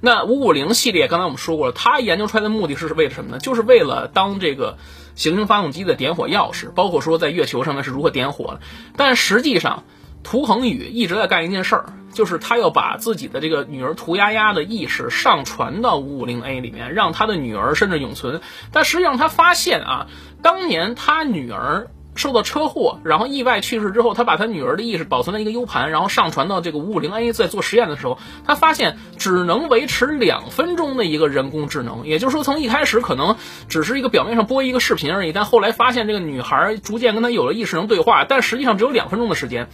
[0.00, 3.38] 那五五零系列，刚才我们说过了，他研究出来的目的是为了什么呢？
[3.38, 4.78] 就是为了当这个
[5.14, 8.60] 行星发动机的点火钥匙，包括说在月球上面是如何点火的。
[8.96, 9.84] 但实际上，
[10.22, 18.40] 涂恒宇一直在干一件事儿，就是他要把自己的这个女儿涂丫丫的意识上传到五五零 A 里面，让他的女儿甚至永存。
[18.72, 20.06] 但实际上他发现啊，
[20.42, 21.88] 当年他女儿。
[22.14, 33.36] 受到车祸，然后意外去世之后，他把他女儿的意识保存在一个 U 盘，然后上传到这个五五零 A，在做实验的时候，他发现只能维持两分钟的一个人工智能，也就是说，从一开始可能
[33.70, 39.70] 只是一个表面上播一个视频而已，但后来发现这个女孩逐渐跟他有了意识，能对话，但实际上只有两分钟的时间。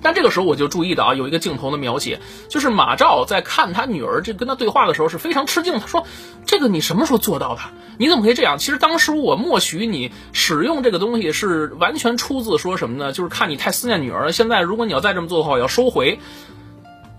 [0.00, 5.80] 但这个时候我就注意到啊，有一个镜头的描写，就是马照在看他女儿这跟他对话的时候是非常吃惊。
[5.80, 6.06] 他说
[6.46, 7.62] ：“这个你什么时候做到的？
[7.98, 13.12] 你怎么可以这样？”其实当时我默许你使用这个东西是完全出自说什么呢？
[13.12, 14.32] 就是看你太思念女儿了。
[14.32, 16.20] 现在如果你要再这么做的话，我要收回。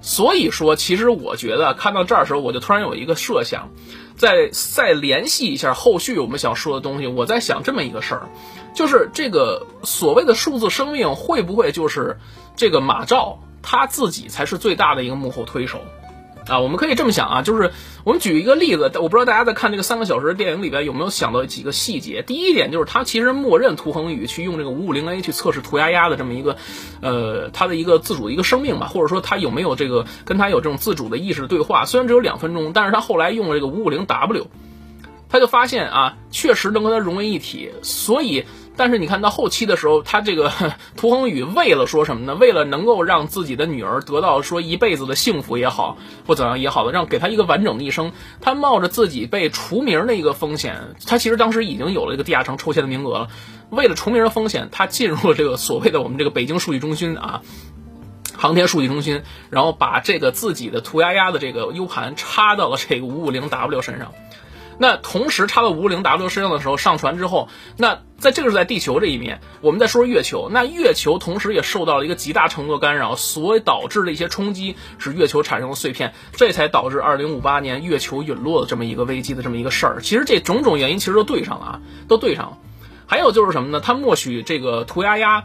[0.02, 3.72] 所以说，其实我觉得看到这儿的时候，我就突然有一个设想，
[4.16, 7.08] 再再联系一下后续我们想说的东西。
[7.08, 8.30] 我在想这么一个事儿，
[8.74, 12.18] 就是这个所谓的数字生命会不会就是？
[12.60, 15.80] 这个马照他自己才是最大的一个幕后推手，
[16.46, 17.72] 啊，我们可以这么想啊，就是
[18.04, 22.22] 我们举一个例子，我不知道大家在看这个三个小时的电影里边有没有想到几个细节。
[22.22, 26.58] 第一点就是他其实默认涂恒宇去用这个五五零 A 去测试涂鸦鸦的这么一个，
[27.00, 31.86] 呃，他的一个自主的一个生命吧，或者说他有没有这个跟他有这种自主的意识对话。
[31.86, 34.48] 虽然只有两分钟，但是他后来用了这个五五零 W，
[35.30, 38.44] 他就发现啊，确实能跟他融为一体，所以。
[38.80, 40.54] 但是你看到后期的时候，他这个
[40.96, 42.34] 涂恒宇为了说什么呢？
[42.36, 53.28] 为了能够让自己的女儿得到说一辈子的幸福也好，或怎样也好的，让给他一个完整的一生，他冒着自己被除名的一个风险，他其实当时已经有了一个地下城抽签的名额了。
[53.70, 57.42] 为了除名的风险，他进入了这个所谓的我们这个北京数据中心啊，
[58.38, 64.14] 航天数据中心，然后把这个自己的涂鸦鸦的这个 U 盘插到了这个五五零 W 身上。
[64.80, 80.02] 那同时插到五五零 W 身上的时候，上传之后，那在这个是在地球这一面，我们再说月球，那月球同时也受到了一个极大程度的干扰，所导致的一些冲击，使月球产生了碎片，这才导致二零五八年月球陨落的这么一个危机的这么一个事儿。
[80.02, 82.58] 其实这种种原因其实都对上了啊，都对上了。
[83.06, 83.82] 还有就是什么呢？
[83.82, 85.44] 他默许这个涂鸦鸦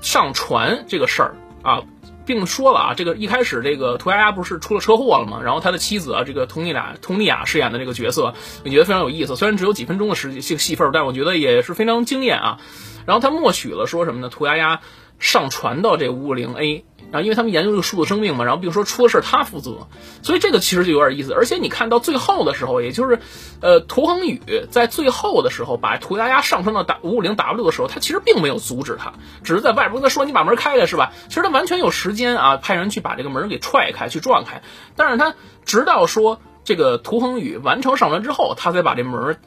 [0.00, 1.82] 上传这个事儿啊。
[2.26, 5.40] 并说了啊，这个一开始这个涂鸦鸦不是出了车祸了吗？
[5.42, 8.34] 然后他的妻子啊，这个佟丽娅佟丽娅饰演的这个角色，
[8.64, 9.36] 我觉得非常有意思。
[9.36, 12.58] 虽然只有几分钟的时戏戏份，但我觉得也是非常惊艳啊。
[13.06, 14.28] 然后他默许了说什么呢？
[14.28, 14.80] 涂鸦鸦
[15.18, 16.84] 上传到这五五零 A。
[17.12, 19.86] 然后，因为他们研究这个数字生命嘛，然后比如说出了事他负责，
[20.22, 21.32] 所以这个其实就有点意思。
[21.32, 23.20] 而且你看到最后的时候，也就是，
[23.60, 24.40] 呃，涂恒宇
[24.70, 29.12] 在最后的时候把涂鸦鸦上升到打五五零 W 的时候，他其实并没有阻止他，
[29.44, 34.62] 只是在外边跟他说：“你把门开开，是吧？”其实他完全有时间啊，派人去把这个门给踹开，去撞开。
[34.96, 39.38] 但是他直到说这个涂恒宇完成上传之后，他才把这门。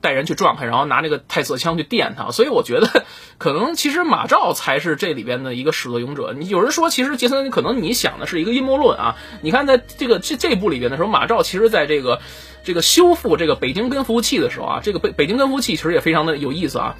[0.00, 3.04] 带人去撞开，然后拿那个太色枪去电他，所以我觉得
[3.36, 6.34] 可能其实马照才是这里边的一个始作俑者。
[6.38, 9.16] 你有人说，其实杰森可能你想的是一个阴谋论啊。
[9.42, 12.20] 你看，在这个这这部里边的时候，马照其实在这个
[12.62, 16.96] 这个修复这个北京根服务器的时候啊，这个北北京根服务器其实也非常的有意思啊。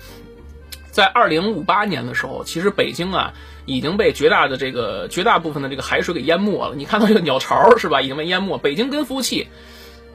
[0.91, 3.33] 在二零五八年的时候，其实北京啊
[3.65, 6.75] 已经被绝大的这个绝大部分的这个海水给淹没了。
[6.75, 8.59] 你看到这个鸟巢是吧，已经被淹没。
[8.59, 9.47] 北京根服务器，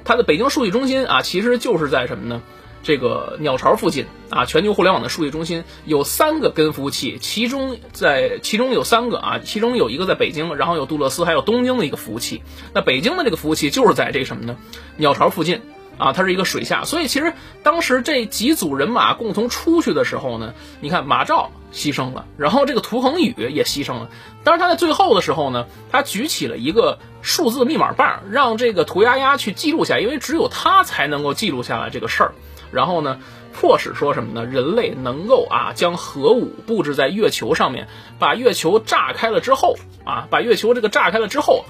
[0.03, 2.41] 它的北京数据中心啊，其实就是在什么呢？
[2.83, 12.43] 这个鸟巢附近啊，全球互联网的数据中心有三个根服务器，其中在其中有三个啊，其中有一个在北京，然后有杜勒斯，还有东京的一个服务器。
[12.73, 14.57] 那北京的这个服务器就是在这什么呢？
[14.97, 15.61] 鸟巢附近
[16.03, 17.31] 啊，它是一个水下，所以其实
[17.63, 24.09] 当时这几组人马共同出去的时候呢，你看马照牺牲了，然后这个涂恒宇也牺牲了。
[24.43, 32.33] 当然他在最后的时候呢，他举起了一个数字密码棒，让这个涂丫丫去记录下，因为只有他才能够记录下来这个事儿。
[32.73, 33.19] 然后呢，
[33.53, 34.45] 迫使说什么呢？
[34.45, 37.87] 人类能够啊，将核武布置在月球上面，
[38.19, 41.63] 把月球炸开了之后啊，把月球这个炸开了之后，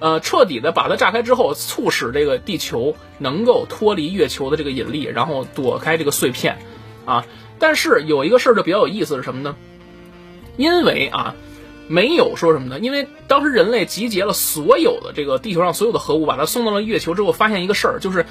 [0.00, 6.58] 呃，彻底的把它炸开之后，促使这个地球能够脱离月球的这个引力，然后躲开这个碎片，
[7.04, 7.26] 啊。
[7.58, 9.56] 但是有一个事儿就比较有意思是什么呢？
[10.56, 11.34] 因为啊，
[11.88, 12.78] 没有说什么呢？
[12.78, 18.26] 因为当时人类集结了所有的这个地球上所有的核武，把它送到了月球之后，发现一个事儿，就是。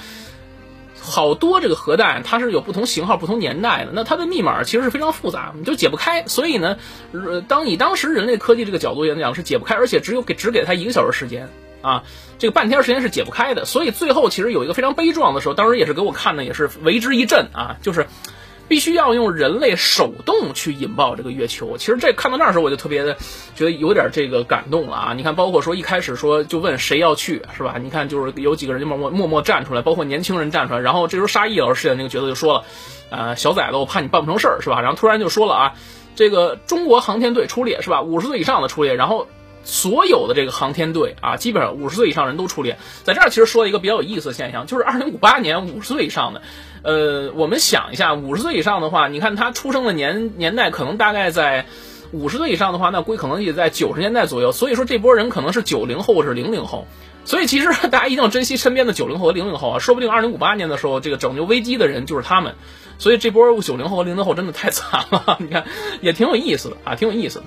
[1.10, 6.26] 好多这个核弹，它是有不同型号、不同年代的，那它的密码其实是非常复杂，你就解不开。
[6.28, 6.78] 所以呢，
[7.48, 11.50] 当你当时人类科技这个角度来讲是解不开，而且只有给只给他一个小时时间
[11.82, 12.04] 啊，
[12.38, 13.66] 这个半天时间是解不开的。
[13.66, 18.08] 所以最后其实有一个非常悲壮的时候，当时也是给我看的，也是为之一振啊，就是。
[18.68, 21.78] 必须要用人类手动去引爆这个月球。
[21.78, 23.16] 其实这看到那儿时候，我就特别的
[23.56, 25.14] 觉得有点这个感动了啊！
[25.14, 27.76] 你看，包括说一开始说就问谁要去，是吧？
[27.82, 30.80] 你看，就是有几个人就默默默默站出来，包括年轻人站出来。
[30.80, 32.64] 然后这时候沙溢老师饰演那个角色就说了
[33.10, 35.74] ：“呃，小崽子，我怕你办不成事儿，是吧？”然后突然就说了啊，
[36.16, 38.02] 这个中国航天队出列是吧？
[38.02, 39.28] 五十岁以上的出列，然后
[39.64, 42.78] 所有的这个航天队啊，基本上五十岁以上人都出列。
[43.04, 46.42] 在这儿其实说了一个比较有意思的现象，就是二零五八年五十岁以上的，
[46.84, 51.66] 呃，我们想一下，五十岁以上的话，你看他出生的年年代可能大概在。
[52.14, 56.88] 五十岁以上的话，那归可能也在九十年代左右，所以说这波人可能是九零后或是零零后，
[57.26, 62.56] 所以其实 大家一定要珍惜身边的九零后和零零后啊，说不定二零五八年的时候，这个拯救危机的人就是他们，
[62.98, 65.66] 所以这波九零后和零零后真的太惨了， 你看
[66.00, 67.46] 也挺有意思的啊，挺有意思的。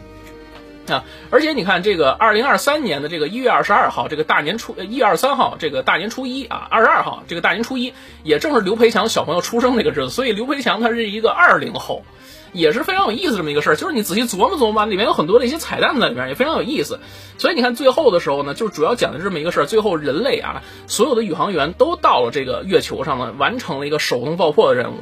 [0.93, 12.03] 啊，而且你看这个二零二三年的这个一月二十二号，这个大年初一月二十三号，这个大年初一啊，二十二号这个大年初一，也正是刘培强小朋友出生那个日子，所以刘培强他是一个二零后。
[12.53, 16.99] 也是非常有意思这么一个事儿，就是你仔细琢磨琢磨，里面有很多的一些彩蛋在里面，也非常有意思。
[17.39, 19.67] 所以你看最后的时候呢，就主要讲的这么一个事儿。
[19.67, 24.97] 最后人类啊，所有的宇航员都到了这个月球上呢，完成了一个手动爆破的任务，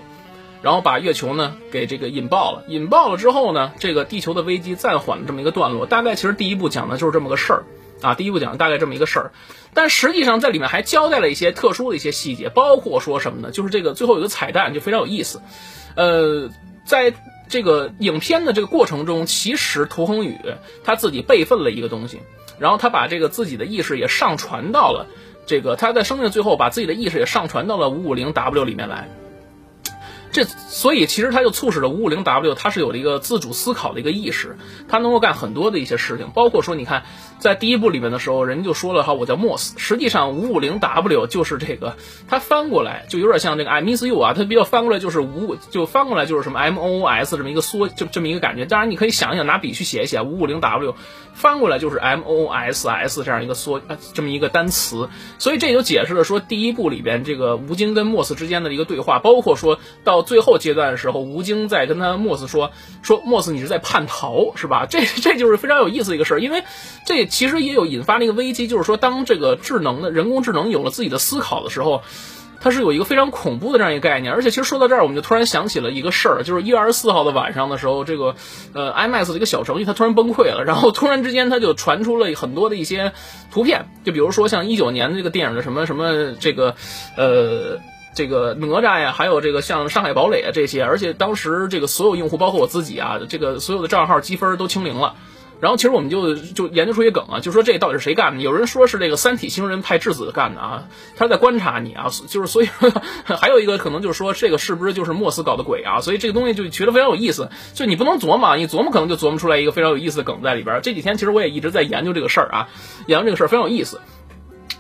[0.63, 2.65] 然后把月球呢给这个引爆了。
[2.69, 5.87] 引爆了之后呢，这个地球的危机暂缓了这么一个段落。
[5.87, 7.65] 大概其实第一部讲的就是这么个事儿
[8.03, 9.33] 啊，第一部讲大概这么一个事儿。
[9.75, 13.51] 但实际上在里面还交代了一些特殊的一些细节，包括说什么呢？
[13.51, 15.41] 就是这个最后有个彩蛋就非常有意思，
[15.95, 16.51] 呃，
[16.85, 17.15] 在。
[17.51, 20.37] 这个影片的这个过程中，其实涂恒宇
[20.85, 22.21] 他自己备份了一个东西，
[22.59, 25.07] 然后他把这个自己的意识也上传到了
[25.47, 29.09] 这个他在生命最后把自己的意识也上传到了五五零 W 里面来。
[30.31, 34.57] 这所以其实它就促使了五五零 W，它是有了一个自主思考的一个意识，
[34.89, 37.05] 它能够干很多的一些事情，包括说你看
[37.39, 41.97] 在第一部里面的时候，人家就说了哈，我叫 Moss，实际上五五零 W 就是这个，
[42.29, 48.67] 它翻过来就有点像这个 I miss you 啊，它比较翻过来就是五，就翻过来就是什么 M O S 这么一个缩，就这么一个感觉。
[48.67, 50.95] 当然你可以想一想，拿笔去写一写五五零 W。
[51.35, 53.81] 翻过来就是 M O S S 这样一个缩
[54.13, 55.09] 这么一个单词，
[55.39, 64.87] 所以这就解释了说第一部里边这个吴京跟莫斯之间的一个对话，包括说到到最后阶段的时候，吴京在跟他莫斯说说莫斯你是在叛逃是吧？
[64.89, 66.65] 这这就是非常有意思的一个事儿，因为
[67.07, 72.03] 这其实也有引发了一个危机，就是说当这个智能的人工智能有了自己的思考的时候。
[72.61, 78.35] 它是有一个非常恐怖的这样一个概念，而且其实说到这儿，我们就突然想起了一个事儿，就是一月二十四号的晚上的时候，这个
[78.73, 83.13] 呃 IMAX 的一个小程序它突然崩溃了，然后突然之间它就传出了很多的一些
[83.53, 86.75] 图片，就比如说像一九年的这个电影的什么什么这个
[87.17, 87.79] 呃
[88.15, 95.15] 这个哪吒呀，还有这个像上海堡垒啊这些，而且当时这个所有用户，包括我自己啊，这个所有的账号积分都清零了。
[95.61, 98.43] 然后其实我们就就研究出一个梗啊，就说这到底是谁干的？
[98.45, 100.85] 有人说是这个三体星人派质子干的啊，
[101.17, 102.69] 他在观察你啊，就是所以
[103.27, 106.01] 还有一个可能就是说这个是不是就是莫斯搞的鬼啊？
[106.01, 110.81] 所以这个东西就觉得非常有意思，就你不能琢磨，你琢磨可能就琢磨出来一个非常有意思的梗在里边。
[110.81, 112.69] 这几天其实我也一直在研究这个事儿啊，
[113.07, 114.01] 研究这个事儿非常有意思。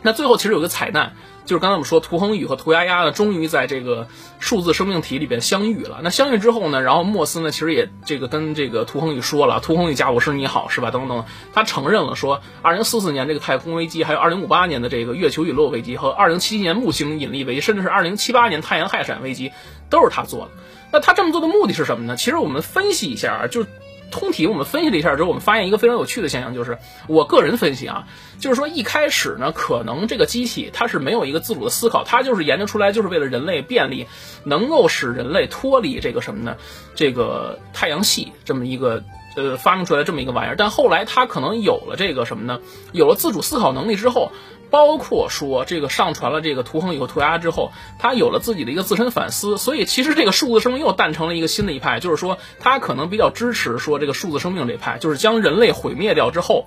[0.03, 1.15] 那最后其实有个彩蛋。
[1.49, 4.07] 就是刚才我们说，涂恒宇和涂丫丫呢，终于在这个
[4.39, 6.01] 数字生命体里边相遇了。
[6.03, 10.91] 那相遇之后呢，然后莫斯呢，其实也这个跟这个涂恒宇说了，涂恒宇家我是你好，是吧？
[10.91, 11.25] 等等，
[11.55, 19.51] 他承认了说，二零四四年这个太空危机，还有二零五八年的这个月球陨落危机和二零七七年木星引力危机，甚至是二零七八年太阳氦闪危机，
[19.89, 20.51] 都是他做的。
[20.93, 22.15] 那他这么做的目的是什么呢？
[22.17, 23.65] 其实我们分析一下啊，就。
[24.11, 26.79] 通体我们分析了一下之后，我们发现一个非常有趣的现象，就是
[27.09, 28.07] 我个人分析啊，
[28.41, 34.07] 就是说一开始呢，可能这个机器它是没有一个自主的思考，它就是研究出来就是为了人类便利，
[34.45, 36.57] 能够使人类脱离这个什么呢？
[36.95, 39.03] 这个太阳系这么一个
[39.37, 40.57] 呃发明出来这么一个玩意儿。
[40.57, 42.61] 但后来它可能有了这个什么呢？
[42.93, 44.33] 有了自主思考能力之后。
[44.71, 56.67] 包括说这个上传了这个图恒以后涂鸦之后，他有了自己的一个自身反思，所以其实这个数字生命又诞成了一个新的一派，就是说他可能比较支持说这个数字生命这派，就是将人类毁灭掉之后，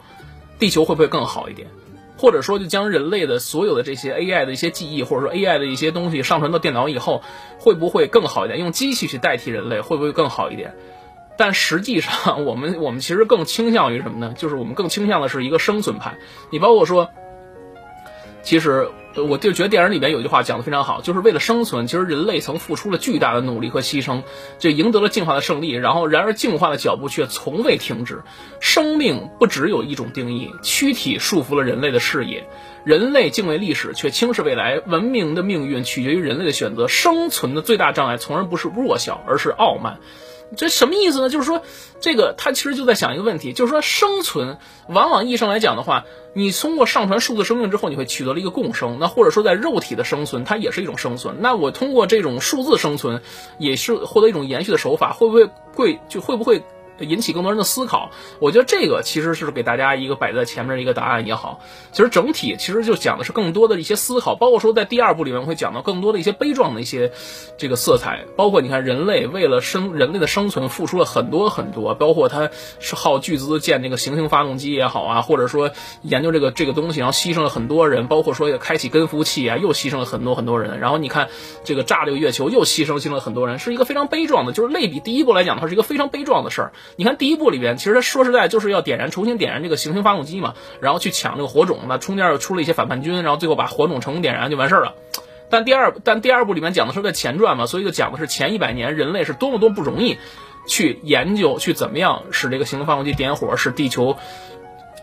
[0.57, 1.67] 地球会不会更好一点？
[2.17, 7.21] 或者说就将人类的所有的这些 AI 的一些记忆，或者说 AI 的一些东西上传到电脑以后，
[7.59, 8.59] 会不会更好一点？
[8.59, 10.75] 用机器去代替人类会不会更好一点？
[11.37, 14.33] 但实际上，我们我们其实更倾向于什么呢？
[14.37, 16.17] 就是我们更倾向的是一个生存派。
[16.49, 17.09] 你包括说。
[18.43, 24.23] 其实，我就觉得电影里面有一句话讲的非常好，就是为了生存，其实人类曾付出了巨大的努力和牺牲，
[24.57, 25.71] 就赢得了进化的胜利。
[25.71, 28.23] 然后，然而进化的脚步却从未停止。
[28.59, 32.47] 生命不只有一种定义，躯体束缚了人类的视野，
[32.83, 34.79] 人类敬畏历史却轻视未来。
[34.87, 39.99] 文明的命运取决于人类的选择，生存的最大障碍从而不是弱小，而是傲慢。
[40.57, 41.29] 这什么意思呢？
[41.29, 41.61] 就是说，
[41.99, 51.37] 这个他其实就在想一个问题，就是说生存，往往意义上来讲的话，你通过上传数字生命之后，你会取得了一个共生，那或者说在肉体的生存，它也是一种生存。
[51.39, 53.21] 那我通过这种数字生存，
[53.57, 56.63] 也是获得一种延续的手法，会不会会就会不会
[57.03, 58.11] 引起更多人的思考。
[58.39, 61.61] 我觉得这个其实是给大家一个摆在前面的一个答案也好。
[61.91, 67.11] 其实整体其实就讲的是更多的一些思考，包括说在第二部里面会讲到更多的一些悲壮的一些
[67.57, 72.49] 这个色彩，包括你看人类为了生人类的生存付出了很多很多，包括他
[72.79, 75.71] 是耗巨资建这个行星发动机也好啊，或者说
[76.01, 80.79] 研究这个这个东西，然后牺牲了很多人，包括说也开启根服务器啊，又牺牲了很多很多人。
[80.79, 81.29] 然后你看
[81.63, 86.73] 这个炸这个月球又牺牲牺牲了很多人，是一个非常悲壮的，就是类比第一部来讲，它是一个非常悲壮的事儿。
[86.95, 94.95] 你看第一部里边，其实他说实在就是要点燃重新点燃这个行星发动机嘛，然后去抢这个火种，那中间又出了一些反叛军，然后最后把火种成功点燃就完事儿了。
[95.49, 100.17] 但第二但第二部里面讲的是个前传嘛，所以就讲的是前一百年人类是多么多不容易
[100.67, 104.17] 去研究去怎么样使这个行星发动机点火，使地球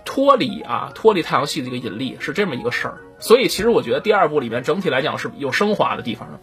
[0.05, 2.99] 脱离啊脱离太阳系的一个引力，是这么一个事儿。
[3.19, 6.41] 所以其实我觉得第二部里面整体来讲是有升华的地方的。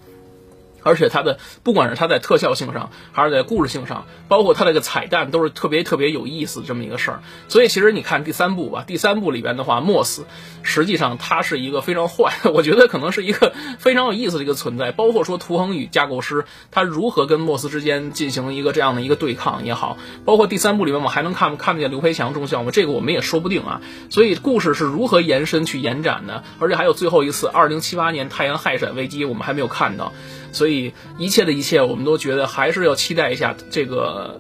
[0.86, 7.20] 而且它的不管是它在特效性上，还是在故事性上，包括它这个彩蛋，都是特别特别有意思这么一个事儿。
[7.48, 10.26] 所以其实你看第三部吧，第三部里边的话，莫斯
[10.62, 14.92] 实际上他是一个非常坏， 我觉得可能是一个非常有意思的一个存在。
[14.92, 22.70] 包括说图恒宇架构师他如何跟莫斯之间进行一个这样的一个对抗也好，包括第三部里面我还能看看得见刘培强中校吗？
[22.72, 23.82] 这个我们也说不定啊。
[24.12, 30.14] 所以故事是如何延伸去延展的，而且还有最后一次二零七八年太阳氦闪危机，我们还没有看到。
[30.56, 34.40] 所以一切的一切，我们都觉得还是要期待一下这个，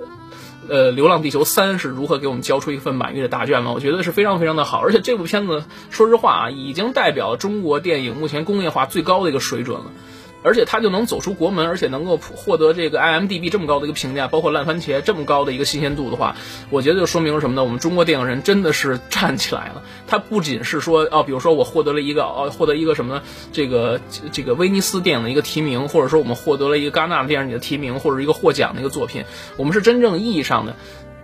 [0.67, 3.71] 呃，《流浪地球三》是如何给我们交出一份满意的答卷嘛？
[3.73, 9.85] 我觉得是非常非常的好，而且这部片子，说实话啊，已经代表中国电影目前工业化最高的一个水准了。
[10.45, 16.35] 而且他就能走出国门，而且能够获得这个 IMDB 这么高的一个评价，包括烂番茄这么高的一个新鲜度的话，
[16.69, 17.63] 我觉得就说明什么呢？
[17.63, 19.81] 我们中国电影人真的是站起来了。
[20.07, 23.21] 他不仅是说哦，比如说我获得了一个哦，获得一个什么
[23.51, 23.99] 这个
[24.31, 29.25] 这个威尼斯电影的一个提名，或者说我们获得了一个戛纳电影节的提名，或者一个获奖的一个作品，
[29.57, 30.75] 我们是真正意义上的。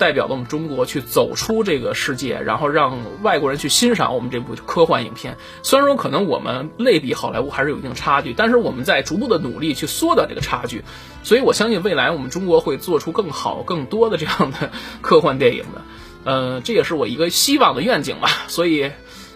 [0.01, 5.37] 代表了我们中国去走出这个世界，然后让外国人去欣赏我们这部科幻影片。
[5.61, 10.83] 虽然说可能我们类比好莱坞还是有一定差距，但是我们在逐步的努力去缩短这个差距。
[11.21, 14.71] 所以我相信未来我们中国会做出更好、更多的这样的
[15.01, 15.81] 科幻电影的。
[16.23, 18.27] 呃，这也是我一个希望的愿景吧。
[18.47, 18.89] 所以。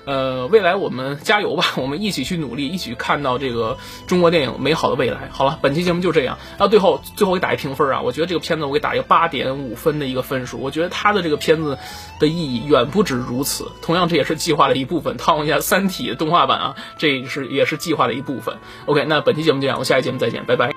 [0.06, 3.78] 呃，未来我们加油吧， 我们一起去努力，一起看到这个
[4.08, 5.30] 中国电影美好的未来。
[5.32, 6.38] 好了，本期节目就这样。
[6.60, 10.60] 那最后，最后给打一评分啊，我觉得这个片子我给打一个八点五分的一个分数。
[10.60, 11.78] 我觉得它的这个片子
[12.20, 13.72] 的意义远不止如此。
[13.82, 15.18] 同样，这也是计划的一部分。
[15.18, 18.58] 套用一下《三体》动画版啊，这是也是计划的一部分。
[18.86, 20.75] OK，那本期节目就这样，我下期节目再见，拜拜。